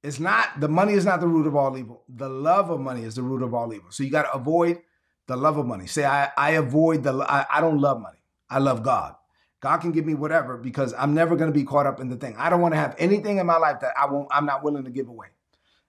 It's 0.07 0.21
not, 0.21 0.61
the 0.61 0.69
money 0.69 0.93
is 0.93 1.05
not 1.05 1.21
the 1.21 1.27
root 1.27 1.49
of 1.49 1.57
all 1.57 1.77
evil. 1.77 2.05
The 2.09 2.29
love 2.29 2.71
of 2.71 2.79
money 2.79 3.03
is 3.03 3.17
the 3.17 3.23
root 3.23 3.43
of 3.43 3.53
all 3.55 3.75
evil. 3.75 3.91
So 3.91 4.05
you 4.05 4.11
got 4.11 4.23
to 4.23 4.35
avoid 4.35 4.79
the 5.27 5.37
love 5.37 5.59
of 5.59 5.67
money. 5.67 5.89
Say, 5.89 6.05
I, 6.05 6.31
I 6.37 6.53
avoid 6.53 7.03
the, 7.03 7.13
I, 7.29 7.45
I 7.51 7.61
don't 7.61 7.81
love 7.81 8.01
money. 8.01 8.19
I 8.49 8.61
love 8.61 8.85
God. 8.85 9.17
God 9.59 9.79
can 9.79 9.91
give 9.91 10.07
me 10.07 10.15
whatever 10.15 10.59
because 10.59 10.95
I'm 10.97 11.13
never 11.13 11.35
going 11.35 11.51
to 11.51 11.59
be 11.59 11.65
caught 11.65 11.87
up 11.87 11.99
in 11.99 12.09
the 12.09 12.15
thing. 12.15 12.37
I 12.39 12.51
don't 12.51 12.61
want 12.61 12.75
to 12.75 12.79
have 12.79 12.95
anything 13.01 13.39
in 13.39 13.47
my 13.47 13.57
life 13.57 13.81
that 13.81 13.95
I 14.01 14.07
won't, 14.07 14.29
I'm 14.31 14.47
not 14.47 14.63
willing 14.63 14.85
to 14.85 14.93
give 14.93 15.09
away. 15.09 15.27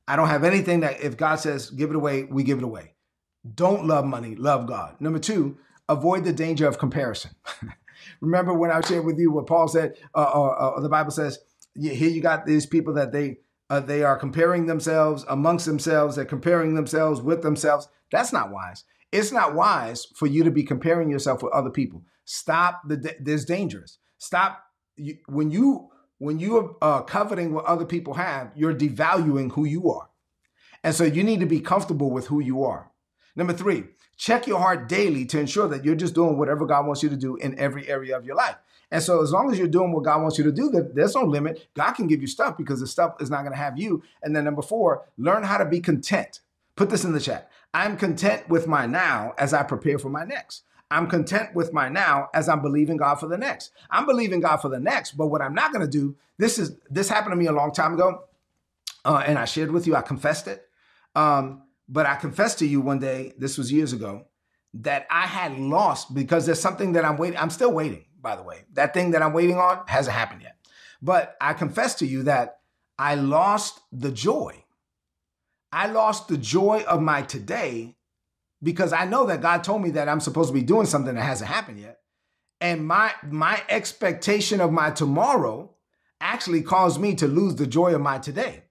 I 0.07 0.15
don't 0.15 0.29
have 0.29 0.43
anything 0.43 0.79
that 0.79 0.99
if 0.99 1.15
God 1.15 1.35
says 1.35 1.69
give 1.69 1.91
it 1.91 1.95
away, 1.95 2.23
we 2.23 2.41
give 2.41 2.57
it 2.57 2.63
away. 2.63 2.93
Don't 3.53 3.85
love 3.85 4.03
money, 4.03 4.33
love 4.33 4.65
God. 4.65 4.99
Number 4.99 5.19
two, 5.19 5.59
avoid 5.87 6.23
the 6.23 6.33
danger 6.33 6.67
of 6.67 6.79
comparison. 6.79 7.31
Remember 8.21 8.53
when 8.55 8.71
I 8.71 8.81
shared 8.81 9.05
with 9.05 9.19
you 9.19 9.31
what 9.31 9.45
Paul 9.45 9.67
said? 9.67 9.93
Uh, 10.15 10.21
uh, 10.21 10.47
uh, 10.47 10.79
the 10.79 10.89
Bible 10.89 11.11
says, 11.11 11.37
here 11.79 12.09
you 12.09 12.21
got 12.21 12.47
these 12.47 12.65
people 12.65 12.95
that 12.95 13.11
they 13.11 13.37
uh, 13.69 13.79
they 13.79 14.03
are 14.03 14.17
comparing 14.17 14.65
themselves 14.65 15.25
amongst 15.27 15.65
themselves. 15.65 16.15
They're 16.15 16.25
comparing 16.25 16.75
themselves 16.75 17.21
with 17.21 17.41
themselves. 17.41 17.87
That's 18.11 18.31
not 18.31 18.51
wise. 18.51 18.83
It's 19.11 19.31
not 19.31 19.55
wise 19.55 20.05
for 20.15 20.27
you 20.27 20.43
to 20.43 20.51
be 20.51 20.63
comparing 20.63 21.09
yourself 21.09 21.43
with 21.43 21.53
other 21.53 21.69
people. 21.69 22.03
Stop 22.25 22.81
the. 22.87 23.15
There's 23.19 23.45
dangerous. 23.45 23.99
Stop 24.17 24.63
you, 24.95 25.17
when 25.27 25.51
you 25.51 25.89
when 26.17 26.39
you 26.39 26.57
are 26.81 26.99
uh, 26.99 27.01
coveting 27.03 27.53
what 27.53 27.65
other 27.65 27.85
people 27.85 28.15
have. 28.15 28.51
You're 28.55 28.73
devaluing 28.73 29.51
who 29.51 29.65
you 29.65 29.91
are, 29.91 30.09
and 30.83 30.93
so 30.95 31.03
you 31.03 31.23
need 31.23 31.39
to 31.41 31.45
be 31.45 31.59
comfortable 31.59 32.11
with 32.11 32.27
who 32.27 32.41
you 32.41 32.63
are. 32.63 32.91
Number 33.35 33.53
three, 33.53 33.83
check 34.17 34.47
your 34.47 34.59
heart 34.59 34.89
daily 34.89 35.25
to 35.27 35.39
ensure 35.39 35.67
that 35.69 35.85
you're 35.85 35.95
just 35.95 36.15
doing 36.15 36.37
whatever 36.37 36.65
God 36.65 36.85
wants 36.85 37.03
you 37.03 37.09
to 37.09 37.17
do 37.17 37.35
in 37.35 37.57
every 37.59 37.87
area 37.87 38.17
of 38.17 38.25
your 38.25 38.35
life. 38.35 38.55
And 38.91 39.03
so, 39.03 39.21
as 39.21 39.31
long 39.31 39.51
as 39.51 39.59
you're 39.59 39.67
doing 39.67 39.91
what 39.91 40.03
God 40.03 40.21
wants 40.21 40.37
you 40.37 40.43
to 40.45 40.51
do, 40.51 40.69
there's 40.93 41.15
no 41.15 41.23
limit. 41.23 41.67
God 41.73 41.91
can 41.93 42.07
give 42.07 42.21
you 42.21 42.27
stuff 42.27 42.57
because 42.57 42.79
the 42.79 42.87
stuff 42.87 43.15
is 43.19 43.29
not 43.29 43.41
going 43.41 43.51
to 43.51 43.57
have 43.57 43.77
you. 43.77 44.01
And 44.23 44.35
then, 44.35 44.45
number 44.45 44.61
four, 44.61 45.05
learn 45.17 45.43
how 45.43 45.57
to 45.57 45.65
be 45.65 45.79
content. 45.79 46.41
Put 46.75 46.89
this 46.89 47.03
in 47.03 47.11
the 47.11 47.19
chat. 47.19 47.49
I'm 47.73 47.97
content 47.97 48.47
with 48.47 48.67
my 48.67 48.85
now 48.85 49.33
as 49.37 49.53
I 49.53 49.63
prepare 49.63 49.99
for 49.99 50.09
my 50.09 50.23
next. 50.23 50.63
I'm 50.89 51.07
content 51.07 51.53
with 51.53 51.73
my 51.73 51.89
now 51.89 52.29
as 52.33 52.47
I'm 52.47 52.61
believing 52.61 52.97
God 52.97 53.15
for 53.15 53.27
the 53.27 53.37
next. 53.37 53.71
I'm 53.89 54.05
believing 54.05 54.39
God 54.39 54.57
for 54.57 54.69
the 54.69 54.79
next, 54.79 55.17
but 55.17 55.27
what 55.27 55.41
I'm 55.41 55.53
not 55.53 55.73
going 55.73 55.85
to 55.85 55.91
do, 55.91 56.15
this 56.37 56.57
is 56.57 56.77
this 56.89 57.09
happened 57.09 57.33
to 57.33 57.35
me 57.35 57.47
a 57.47 57.51
long 57.51 57.73
time 57.73 57.93
ago, 57.93 58.23
uh, 59.03 59.23
and 59.25 59.37
I 59.37 59.45
shared 59.45 59.71
with 59.71 59.85
you. 59.85 59.95
I 59.95 60.01
confessed 60.01 60.47
it. 60.47 60.67
Um, 61.13 61.63
but 61.89 62.05
I 62.05 62.15
confessed 62.15 62.59
to 62.59 62.67
you 62.67 62.81
one 62.81 62.99
day, 62.99 63.33
this 63.37 63.57
was 63.57 63.71
years 63.71 63.93
ago, 63.93 64.25
that 64.73 65.07
I 65.09 65.25
had 65.25 65.57
lost 65.57 66.13
because 66.13 66.45
there's 66.45 66.59
something 66.59 66.93
that 66.93 67.03
I'm 67.03 67.17
waiting. 67.17 67.39
I'm 67.39 67.49
still 67.49 67.71
waiting, 67.71 68.05
by 68.27 68.35
the 68.35 68.43
way. 68.43 68.65
That 68.73 68.93
thing 68.93 69.11
that 69.11 69.21
I'm 69.21 69.31
waiting 69.31 69.55
on 69.55 69.83
hasn't 69.87 70.13
happened 70.13 70.41
yet. 70.41 70.57
But 71.01 71.37
I 71.39 71.53
confess 71.53 71.95
to 71.95 72.05
you 72.05 72.23
that 72.23 72.59
I 72.99 73.15
lost 73.15 73.79
the 73.93 74.11
joy. 74.11 74.65
I 75.71 75.87
lost 75.87 76.27
the 76.27 76.37
joy 76.37 76.83
of 76.89 77.01
my 77.01 77.21
today 77.21 77.95
because 78.61 78.91
I 78.91 79.05
know 79.05 79.27
that 79.27 79.39
God 79.39 79.63
told 79.63 79.81
me 79.81 79.91
that 79.91 80.09
I'm 80.09 80.19
supposed 80.19 80.49
to 80.49 80.53
be 80.53 80.61
doing 80.61 80.87
something 80.87 81.15
that 81.15 81.23
hasn't 81.23 81.49
happened 81.49 81.79
yet. 81.79 81.99
And 82.59 82.85
my 82.85 83.13
my 83.23 83.61
expectation 83.69 84.59
of 84.59 84.73
my 84.73 84.91
tomorrow 84.91 85.71
actually 86.19 86.63
caused 86.63 86.99
me 86.99 87.15
to 87.15 87.27
lose 87.27 87.55
the 87.55 87.67
joy 87.67 87.95
of 87.95 88.01
my 88.01 88.17
today. 88.17 88.63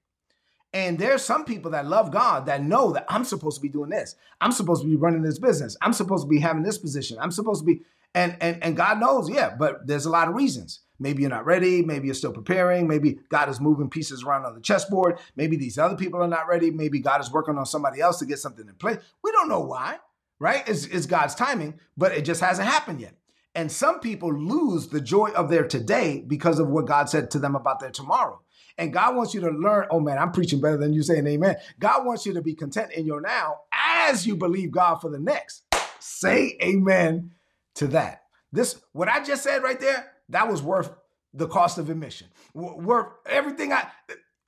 And 0.75 0.99
there's 0.99 1.25
some 1.25 1.47
people 1.47 1.71
that 1.71 1.87
love 1.87 2.11
God 2.11 2.45
that 2.45 2.63
know 2.63 2.93
that 2.93 3.07
I'm 3.09 3.25
supposed 3.25 3.57
to 3.57 3.63
be 3.63 3.71
doing 3.71 3.89
this. 3.89 4.17
I'm 4.43 4.53
supposed 4.53 4.83
to 4.83 4.89
be 4.89 4.97
running 4.97 5.23
this 5.23 5.39
business. 5.39 5.79
I'm 5.81 5.95
supposed 5.95 6.25
to 6.25 6.29
be 6.29 6.41
having 6.41 6.63
this 6.63 6.77
position. 6.77 7.17
I'm 7.19 7.31
supposed 7.31 7.63
to 7.63 7.65
be, 7.65 7.81
and 8.15 8.37
and 8.41 8.63
and 8.63 8.77
God 8.77 8.99
knows, 8.99 9.31
yeah, 9.31 9.55
but 9.57 9.87
there's 9.87 10.07
a 10.07 10.11
lot 10.11 10.29
of 10.29 10.35
reasons. 10.35 10.81
Maybe 10.99 11.23
you're 11.23 11.31
not 11.31 11.45
ready. 11.45 11.83
Maybe 11.83 12.07
you're 12.07 12.15
still 12.15 12.33
preparing. 12.33 12.89
Maybe 12.89 13.19
God 13.29 13.49
is 13.49 13.61
moving 13.61 13.91
pieces 13.91 14.23
around 14.23 14.47
on 14.47 14.55
the 14.55 14.61
chessboard. 14.61 15.19
Maybe 15.37 15.57
these 15.57 15.79
other 15.79 15.97
people 15.97 16.23
are 16.23 16.29
not 16.29 16.49
ready. 16.49 16.71
Maybe 16.71 17.01
God 17.01 17.21
is 17.21 17.31
working 17.31 17.59
on 17.59 17.67
somebody 17.67 18.01
else 18.01 18.19
to 18.21 18.27
get 18.27 18.39
something 18.39 18.67
in 18.67 18.75
place. 18.75 18.99
We 19.23 19.33
don't 19.33 19.49
know 19.49 19.61
why, 19.61 19.99
right? 20.39 20.67
It's, 20.67 20.87
it's 20.87 21.07
God's 21.07 21.35
timing, 21.35 21.79
but 21.97 22.13
it 22.13 22.25
just 22.25 22.41
hasn't 22.41 22.69
happened 22.69 23.01
yet. 23.01 23.15
And 23.55 23.71
some 23.71 24.01
people 24.01 24.33
lose 24.35 24.89
the 24.89 25.01
joy 25.01 25.31
of 25.31 25.49
their 25.49 25.67
today 25.67 26.23
because 26.27 26.59
of 26.59 26.69
what 26.69 26.87
God 26.87 27.09
said 27.09 27.31
to 27.33 27.39
them 27.39 27.57
about 27.57 27.81
their 27.81 27.91
tomorrow. 27.91 28.41
And 28.79 28.93
God 28.93 29.17
wants 29.17 29.33
you 29.33 29.41
to 29.41 29.51
learn, 29.51 29.87
oh 29.91 30.01
man, 30.01 30.19
I'm 30.19 30.33
preaching 30.33 30.61
better 30.61 30.77
than 30.77 30.93
you 30.93 31.03
saying 31.03 31.27
amen. 31.27 31.57
God 31.79 32.05
wants 32.05 32.27
you 32.27 32.35
to 32.35 32.43
be 32.43 32.55
content 32.55 32.93
in 32.93 33.07
your 33.07 33.23
now 33.23 33.61
as 33.73 34.27
you 34.27 34.37
believe 34.37 34.71
God 34.71 34.97
for 34.97 35.11
the 35.11 35.19
next. 35.19 35.63
Say 35.99 36.59
amen 36.63 37.33
to 37.77 37.87
that. 37.89 38.25
This, 38.53 38.81
what 38.93 39.09
I 39.09 39.23
just 39.23 39.43
said 39.43 39.63
right 39.63 39.81
there, 39.81 40.13
that 40.29 40.49
was 40.49 40.63
worth 40.63 40.91
the 41.33 41.49
cost 41.49 41.79
of 41.79 41.91
admission. 41.91 42.29
Worth 42.55 43.09
everything 43.27 43.73
I, 43.73 43.87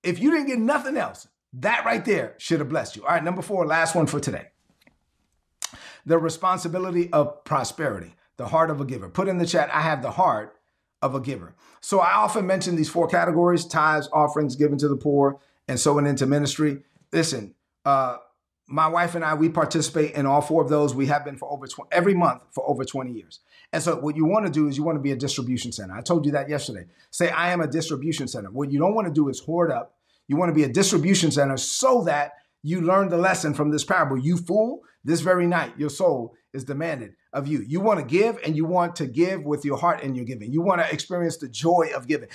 if 0.03 0.19
you 0.19 0.31
didn't 0.31 0.47
get 0.47 0.59
nothing 0.59 0.97
else, 0.97 1.29
that 1.55 1.85
right 1.85 2.05
there 2.05 2.35
should 2.39 2.61
have 2.61 2.69
blessed 2.69 2.97
you. 2.97 3.05
All 3.05 3.11
right, 3.11 3.25
number 3.25 3.43
four, 3.43 3.67
last 3.67 3.95
one 3.95 4.07
for 4.07 4.21
today. 4.21 4.49
The 6.07 6.19
responsibility 6.19 7.13
of 7.13 7.45
prosperity, 7.45 8.15
the 8.37 8.49
heart 8.49 8.71
of 8.71 8.81
a 8.81 8.85
giver. 8.85 9.09
Put 9.09 9.29
in 9.29 9.39
the 9.39 9.47
chat, 9.47 9.71
I 9.73 9.83
have 9.83 10.03
the 10.03 10.13
heart 10.13 10.57
of 11.03 11.15
a 11.15 11.21
giver. 11.21 11.55
So 11.81 12.01
I 12.01 12.15
often 12.15 12.47
mention 12.47 12.77
these 12.77 12.89
four 12.89 13.09
categories 13.09 13.67
tithes, 13.67 14.09
offerings 14.13 14.57
given 14.57 14.79
to 14.79 14.89
the 14.89 14.97
poor, 14.97 15.41
and 15.69 15.79
sowing 15.79 16.07
into 16.07 16.27
ministry. 16.27 16.83
Listen, 17.13 17.55
uh, 17.85 18.17
my 18.69 18.87
wife 18.87 19.15
and 19.15 19.25
I, 19.25 19.35
we 19.35 19.49
participate 19.49 20.15
in 20.15 20.27
all 20.27 20.43
four 20.43 20.63
of 20.63 20.69
those. 20.69 20.95
We 20.95 21.07
have 21.07 21.25
been 21.25 21.37
for 21.37 21.51
over 21.51 21.67
20, 21.67 21.89
every 21.91 22.15
month 22.15 22.43
for 22.51 22.69
over 22.69 22.85
20 22.85 23.13
years. 23.13 23.41
And 23.73 23.83
so 23.83 23.97
what 23.97 24.15
you 24.15 24.27
want 24.27 24.47
to 24.47 24.53
do 24.53 24.69
is 24.69 24.77
you 24.77 24.85
want 24.85 24.97
to 24.97 25.03
be 25.03 25.13
a 25.13 25.17
distribution 25.17 25.73
center. 25.73 25.95
I 25.95 26.03
told 26.03 26.27
you 26.27 26.33
that 26.33 26.51
yesterday. 26.51 26.85
Say, 27.11 27.31
I 27.31 27.51
am 27.51 27.63
a 27.63 27.67
distribution 27.67 28.29
center. 28.29 28.51
What 28.51 28.71
you 28.71 28.79
don't 28.79 28.95
want 28.95 29.09
to 29.09 29.13
do 29.13 29.31
is 29.31 29.41
hoard 29.41 29.73
up. 29.73 29.95
You 30.29 30.37
want 30.37 30.51
to 30.51 30.55
be 30.55 30.65
a 30.65 30.69
distribution 30.69 31.31
center 31.31 31.57
so 31.57 32.05
that 32.05 32.33
you 32.63 32.83
learn 32.83 33.09
the 33.09 33.17
lesson 33.17 33.55
from 33.55 33.71
this 33.71 33.85
parable. 33.85 34.19
You 34.19 34.37
fool, 34.37 34.83
this 35.03 35.23
very 35.23 35.47
night, 35.47 35.73
your 35.79 35.91
soul 35.91 36.35
is 36.53 36.65
demanded 36.65 37.15
of 37.33 37.47
you. 37.47 37.65
You 37.67 37.81
want 37.81 38.01
to 38.01 38.07
give 38.07 38.39
and 38.45 38.57
you 38.57 38.65
want 38.65 38.97
to 38.97 39.07
give 39.07 39.45
with 39.45 39.65
your 39.65 39.77
heart 39.77 40.03
in 40.03 40.15
your 40.15 40.25
giving. 40.25 40.53
You 40.53 40.63
want 40.63 40.81
to 40.81 40.93
experience 40.93 41.37
the 41.37 41.49
joy 41.49 41.91
of 41.95 42.07
giving. 42.07 42.29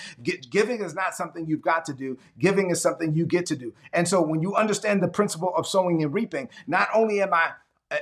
giving 0.50 0.84
is 0.84 0.94
not 0.94 1.16
something 1.16 1.48
you've 1.48 1.62
got 1.62 1.86
to 1.86 1.94
do. 1.94 2.18
Giving 2.38 2.70
is 2.70 2.82
something 2.82 3.16
you 3.16 3.26
get 3.26 3.46
to 3.48 3.56
do. 3.56 3.74
And 3.92 4.08
so 4.08 4.22
when 4.22 4.42
you 4.42 4.56
understand 4.56 5.02
the 5.02 5.08
principle 5.08 5.54
of 5.56 5.66
sowing 5.66 6.04
and 6.04 6.14
reaping, 6.14 6.50
not 6.68 6.90
only 6.94 7.22
am 7.22 7.34
I 7.34 7.54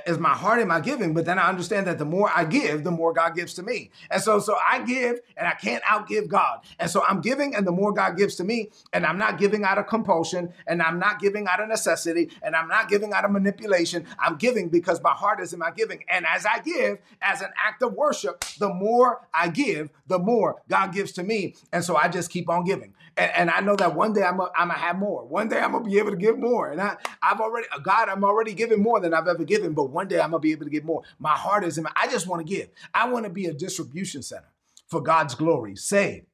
is 0.06 0.18
my 0.18 0.34
heart 0.34 0.60
in 0.60 0.68
my 0.68 0.80
giving, 0.80 1.14
but 1.14 1.24
then 1.24 1.38
I 1.38 1.48
understand 1.48 1.86
that 1.86 1.98
the 1.98 2.04
more 2.04 2.30
I 2.34 2.44
give, 2.44 2.84
the 2.84 2.90
more 2.90 3.12
God 3.12 3.34
gives 3.34 3.54
to 3.54 3.62
me. 3.62 3.90
And 4.10 4.22
so, 4.22 4.38
so 4.38 4.56
I 4.66 4.82
give 4.84 5.20
and 5.36 5.46
I 5.46 5.52
can't 5.52 5.82
outgive 5.84 6.28
God. 6.28 6.60
And 6.78 6.90
so 6.90 7.02
I'm 7.04 7.20
giving 7.20 7.54
and 7.54 7.66
the 7.66 7.72
more 7.72 7.92
God 7.92 8.16
gives 8.16 8.34
to 8.36 8.44
me, 8.44 8.70
and 8.92 9.04
I'm 9.04 9.18
not 9.18 9.38
giving 9.38 9.64
out 9.64 9.78
of 9.78 9.86
compulsion 9.86 10.52
and 10.66 10.82
I'm 10.82 10.98
not 10.98 11.20
giving 11.20 11.46
out 11.46 11.60
of 11.60 11.68
necessity 11.68 12.30
and 12.42 12.54
I'm 12.54 12.68
not 12.68 12.88
giving 12.88 13.12
out 13.12 13.24
of 13.24 13.30
manipulation. 13.30 14.06
I'm 14.18 14.36
giving 14.36 14.68
because 14.68 15.02
my 15.02 15.12
heart 15.12 15.40
is 15.40 15.52
in 15.52 15.58
my 15.58 15.70
giving. 15.70 16.04
And 16.08 16.26
as 16.26 16.46
I 16.46 16.60
give, 16.60 16.98
as 17.20 17.40
an 17.40 17.50
act 17.62 17.82
of 17.82 17.94
worship, 17.94 18.44
the 18.58 18.72
more 18.72 19.26
I 19.32 19.48
give, 19.48 19.90
the 20.06 20.18
more 20.18 20.62
God 20.68 20.92
gives 20.92 21.12
to 21.12 21.22
me. 21.22 21.54
And 21.72 21.84
so 21.84 21.96
I 21.96 22.08
just 22.08 22.30
keep 22.30 22.48
on 22.48 22.64
giving. 22.64 22.94
And, 23.16 23.30
and 23.36 23.50
I 23.50 23.60
know 23.60 23.76
that 23.76 23.94
one 23.94 24.12
day 24.12 24.22
I'm 24.22 24.38
going 24.38 24.50
to 24.54 24.72
have 24.74 24.98
more. 24.98 25.24
One 25.26 25.48
day 25.48 25.60
I'm 25.60 25.72
going 25.72 25.84
to 25.84 25.90
be 25.90 25.98
able 25.98 26.10
to 26.10 26.16
give 26.16 26.38
more. 26.38 26.70
And 26.70 26.80
I, 26.80 26.96
I've 27.22 27.40
already, 27.40 27.66
uh, 27.74 27.78
God, 27.78 28.08
I'm 28.08 28.24
already 28.24 28.54
giving 28.54 28.82
more 28.82 29.00
than 29.00 29.12
I've 29.12 29.28
ever 29.28 29.44
given. 29.44 29.74
But 29.74 29.90
one 29.90 30.08
day 30.08 30.20
I'm 30.20 30.30
going 30.30 30.40
to 30.40 30.46
be 30.46 30.52
able 30.52 30.64
to 30.64 30.70
give 30.70 30.84
more. 30.84 31.02
My 31.18 31.36
heart 31.36 31.64
is 31.64 31.76
in 31.78 31.84
my, 31.84 31.92
I 31.94 32.08
just 32.08 32.26
want 32.26 32.46
to 32.46 32.50
give. 32.50 32.68
I 32.94 33.08
want 33.08 33.24
to 33.24 33.30
be 33.30 33.46
a 33.46 33.52
distribution 33.52 34.22
center 34.22 34.48
for 34.88 35.00
God's 35.00 35.34
glory. 35.34 35.76
Say 35.76 36.26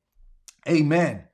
amen 0.69 1.25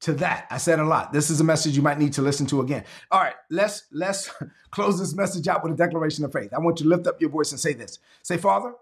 to 0.00 0.14
that. 0.14 0.46
I 0.50 0.58
said 0.58 0.78
a 0.78 0.84
lot. 0.84 1.12
This 1.12 1.30
is 1.30 1.40
a 1.40 1.44
message 1.44 1.76
you 1.76 1.82
might 1.82 1.98
need 1.98 2.14
to 2.14 2.22
listen 2.22 2.46
to 2.46 2.60
again. 2.60 2.84
All 3.10 3.20
right, 3.20 3.34
let's 3.50 3.84
let's 3.92 4.30
close 4.70 4.98
this 4.98 5.14
message 5.14 5.46
out 5.48 5.62
with 5.62 5.72
a 5.72 5.76
declaration 5.76 6.24
of 6.24 6.32
faith. 6.32 6.52
I 6.54 6.58
want 6.58 6.80
you 6.80 6.84
to 6.84 6.90
lift 6.90 7.06
up 7.06 7.20
your 7.20 7.30
voice 7.30 7.52
and 7.52 7.60
say 7.60 7.74
this. 7.74 7.98
Say, 8.22 8.36
Father, 8.36 8.74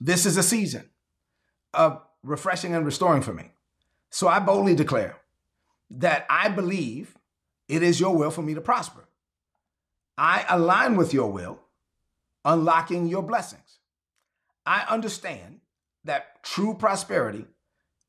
this 0.00 0.26
is 0.26 0.36
a 0.36 0.42
season 0.42 0.90
of 1.72 2.02
refreshing 2.22 2.74
and 2.74 2.84
restoring 2.84 3.22
for 3.22 3.32
me. 3.32 3.50
So 4.10 4.28
I 4.28 4.38
boldly 4.38 4.74
declare 4.74 5.16
that 5.90 6.26
I 6.28 6.48
believe 6.48 7.16
it 7.68 7.82
is 7.82 8.00
your 8.00 8.16
will 8.16 8.30
for 8.30 8.42
me 8.42 8.54
to 8.54 8.60
prosper. 8.60 9.08
I 10.16 10.44
align 10.48 10.96
with 10.96 11.12
your 11.12 11.30
will, 11.30 11.60
unlocking 12.44 13.06
your 13.06 13.22
blessings. 13.22 13.78
I 14.66 14.84
understand 14.88 15.60
that 16.04 16.42
true 16.42 16.74
prosperity 16.74 17.46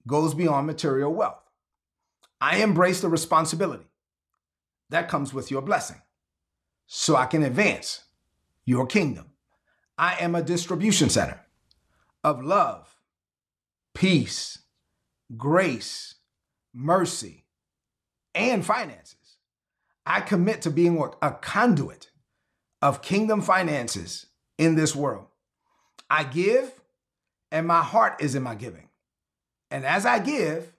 goes 0.08 0.34
beyond 0.34 0.68
material 0.68 1.14
wealth. 1.14 1.42
I 2.40 2.58
embrace 2.58 3.02
the 3.02 3.10
responsibility 3.10 3.88
that 4.90 5.10
comes 5.10 5.34
with 5.34 5.50
your 5.50 5.62
blessing 5.62 6.02
so 6.86 7.16
I 7.16 7.26
can 7.26 7.44
advance 7.44 8.04
your 8.66 8.86
kingdom. 8.86 9.32
I 9.98 10.16
am 10.20 10.36
a 10.36 10.44
distribution 10.44 11.10
center 11.10 11.40
of 12.24 12.44
love, 12.44 12.98
peace, 13.94 14.60
grace, 15.38 16.16
mercy, 16.74 17.45
and 18.36 18.64
finances. 18.64 19.38
I 20.06 20.22
commit 20.22 20.62
to 20.64 20.70
being 20.70 21.02
a 21.22 21.32
conduit 21.32 22.12
of 22.82 23.02
kingdom 23.02 23.42
finances 23.42 24.28
in 24.58 24.76
this 24.76 24.96
world. 24.96 25.26
I 26.10 26.24
give 26.24 26.80
and 27.52 27.66
my 27.66 27.82
heart 27.82 28.22
is 28.22 28.36
in 28.36 28.44
my 28.44 28.54
giving. 28.54 28.90
And 29.72 29.86
as 29.86 30.06
I 30.06 30.20
give, 30.20 30.74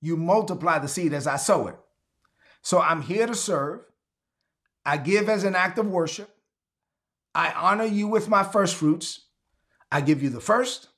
you 0.00 0.16
multiply 0.16 0.78
the 0.78 0.88
seed 0.88 1.12
as 1.12 1.26
I 1.26 1.36
sow 1.36 1.66
it. 1.66 1.76
So 2.62 2.80
I'm 2.80 3.02
here 3.02 3.26
to 3.26 3.34
serve. 3.34 3.80
I 4.84 4.96
give 4.96 5.28
as 5.28 5.44
an 5.44 5.56
act 5.56 5.78
of 5.78 5.86
worship. 5.86 6.30
I 7.34 7.52
honor 7.52 7.84
you 7.84 8.06
with 8.06 8.28
my 8.28 8.42
first 8.42 8.76
fruits. 8.76 9.22
I 9.90 10.00
give 10.00 10.22
you 10.22 10.30
the 10.30 10.40
first. 10.40 10.88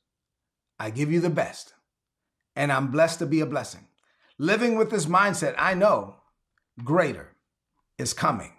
I 0.79 0.91
give 0.91 1.13
you 1.13 1.21
the 1.21 1.31
best. 1.31 1.75
And 2.57 2.73
I'm 2.73 2.91
blessed 2.91 3.21
to 3.21 3.27
be 3.27 3.41
a 3.41 3.47
blessing. 3.47 3.87
Living 4.43 4.75
with 4.75 4.91
this 4.91 5.07
mindset, 5.07 5.55
I 5.57 5.75
know 5.75 6.17
greater 6.83 7.29
is 7.97 8.13
coming 8.13 8.53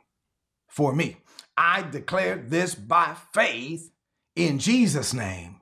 for 0.69 0.95
me. 0.95 1.17
I 1.57 1.81
declare 1.81 2.37
this 2.37 2.73
by 2.73 3.17
faith 3.33 3.91
in 4.33 4.59
Jesus' 4.59 5.13
name. 5.13 5.59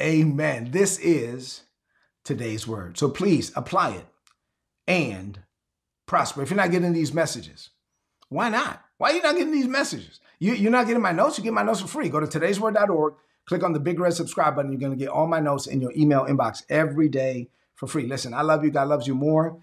Amen. 0.00 0.70
This 0.70 0.98
is 1.00 1.64
today's 2.24 2.66
word. 2.66 2.96
So 2.96 3.10
please 3.10 3.52
apply 3.54 3.96
it 3.96 4.06
and 4.86 5.38
prosper. 6.06 6.40
If 6.40 6.48
you're 6.48 6.56
not 6.56 6.70
getting 6.70 6.94
these 6.94 7.12
messages, 7.12 7.68
why 8.30 8.48
not? 8.48 8.82
Why 8.96 9.10
are 9.10 9.16
you 9.16 9.22
not 9.22 9.36
getting 9.36 9.52
these 9.52 9.68
messages? 9.68 10.20
You, 10.38 10.66
are 10.66 10.70
not 10.70 10.86
getting 10.86 11.02
my 11.02 11.12
notes. 11.12 11.36
You 11.36 11.44
get 11.44 11.52
my 11.52 11.62
notes 11.62 11.82
for 11.82 11.88
free. 11.88 12.08
Go 12.08 12.20
to 12.20 12.26
today'sword.org, 12.26 13.14
click 13.44 13.62
on 13.62 13.74
the 13.74 13.80
big 13.80 14.00
red 14.00 14.14
subscribe 14.14 14.56
button. 14.56 14.72
You're 14.72 14.80
going 14.80 14.98
to 14.98 15.04
get 15.04 15.10
all 15.10 15.26
my 15.26 15.40
notes 15.40 15.66
in 15.66 15.82
your 15.82 15.92
email 15.94 16.24
inbox 16.24 16.62
every 16.70 17.10
day 17.10 17.50
for 17.76 17.86
free. 17.86 18.06
Listen, 18.06 18.34
I 18.34 18.42
love 18.42 18.64
you. 18.64 18.70
God 18.70 18.88
loves 18.88 19.06
you 19.06 19.14
more. 19.14 19.62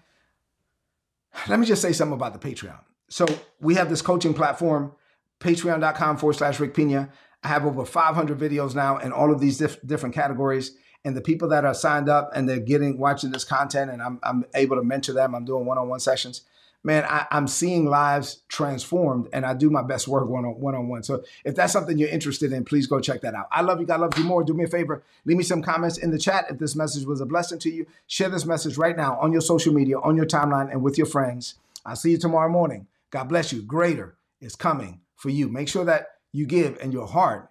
Let 1.48 1.58
me 1.60 1.66
just 1.66 1.82
say 1.82 1.92
something 1.92 2.14
about 2.14 2.32
the 2.32 2.48
Patreon. 2.48 2.78
So 3.08 3.26
we 3.60 3.74
have 3.74 3.90
this 3.90 4.00
coaching 4.00 4.32
platform, 4.32 4.92
patreon.com 5.40 6.16
forward 6.16 6.34
slash 6.34 6.58
Rick 6.58 6.74
Pina. 6.74 7.10
I 7.42 7.48
have 7.48 7.66
over 7.66 7.84
500 7.84 8.38
videos 8.38 8.74
now 8.74 8.96
in 8.96 9.12
all 9.12 9.30
of 9.30 9.40
these 9.40 9.58
diff- 9.58 9.82
different 9.84 10.14
categories. 10.14 10.76
And 11.04 11.14
the 11.14 11.20
people 11.20 11.48
that 11.50 11.66
are 11.66 11.74
signed 11.74 12.08
up 12.08 12.30
and 12.34 12.48
they're 12.48 12.60
getting 12.60 12.96
watching 12.96 13.30
this 13.30 13.44
content, 13.44 13.90
and 13.90 14.00
I'm, 14.00 14.18
I'm 14.22 14.46
able 14.54 14.76
to 14.76 14.82
mentor 14.82 15.12
them. 15.12 15.34
I'm 15.34 15.44
doing 15.44 15.66
one-on-one 15.66 16.00
sessions 16.00 16.42
man, 16.84 17.04
I, 17.04 17.26
am 17.30 17.48
seeing 17.48 17.86
lives 17.86 18.42
transformed 18.48 19.28
and 19.32 19.44
I 19.44 19.54
do 19.54 19.70
my 19.70 19.82
best 19.82 20.06
work 20.06 20.28
one 20.28 20.44
on 20.44 20.60
one 20.60 20.74
on 20.74 20.88
one. 20.88 21.02
So 21.02 21.24
if 21.44 21.56
that's 21.56 21.72
something 21.72 21.98
you're 21.98 22.10
interested 22.10 22.52
in, 22.52 22.64
please 22.64 22.86
go 22.86 23.00
check 23.00 23.22
that 23.22 23.34
out. 23.34 23.48
I 23.50 23.62
love 23.62 23.80
you. 23.80 23.86
God 23.86 24.00
loves 24.00 24.18
you 24.18 24.24
more. 24.24 24.44
Do 24.44 24.54
me 24.54 24.64
a 24.64 24.68
favor. 24.68 25.02
Leave 25.24 25.38
me 25.38 25.42
some 25.42 25.62
comments 25.62 25.96
in 25.96 26.10
the 26.10 26.18
chat 26.18 26.46
if 26.50 26.58
this 26.58 26.76
message 26.76 27.06
was 27.06 27.20
a 27.20 27.26
blessing 27.26 27.58
to 27.60 27.70
you. 27.70 27.86
Share 28.06 28.28
this 28.28 28.44
message 28.44 28.76
right 28.76 28.96
now 28.96 29.18
on 29.18 29.32
your 29.32 29.40
social 29.40 29.72
media, 29.72 29.98
on 29.98 30.14
your 30.14 30.26
timeline, 30.26 30.70
and 30.70 30.82
with 30.82 30.98
your 30.98 31.06
friends. 31.06 31.54
I'll 31.86 31.96
see 31.96 32.12
you 32.12 32.18
tomorrow 32.18 32.50
morning. 32.50 32.86
God 33.10 33.24
bless 33.24 33.52
you. 33.52 33.62
Greater 33.62 34.16
is 34.40 34.54
coming 34.54 35.00
for 35.16 35.30
you. 35.30 35.48
Make 35.48 35.68
sure 35.68 35.84
that 35.86 36.08
you 36.32 36.46
give 36.46 36.78
and 36.80 36.92
your 36.92 37.06
heart 37.06 37.50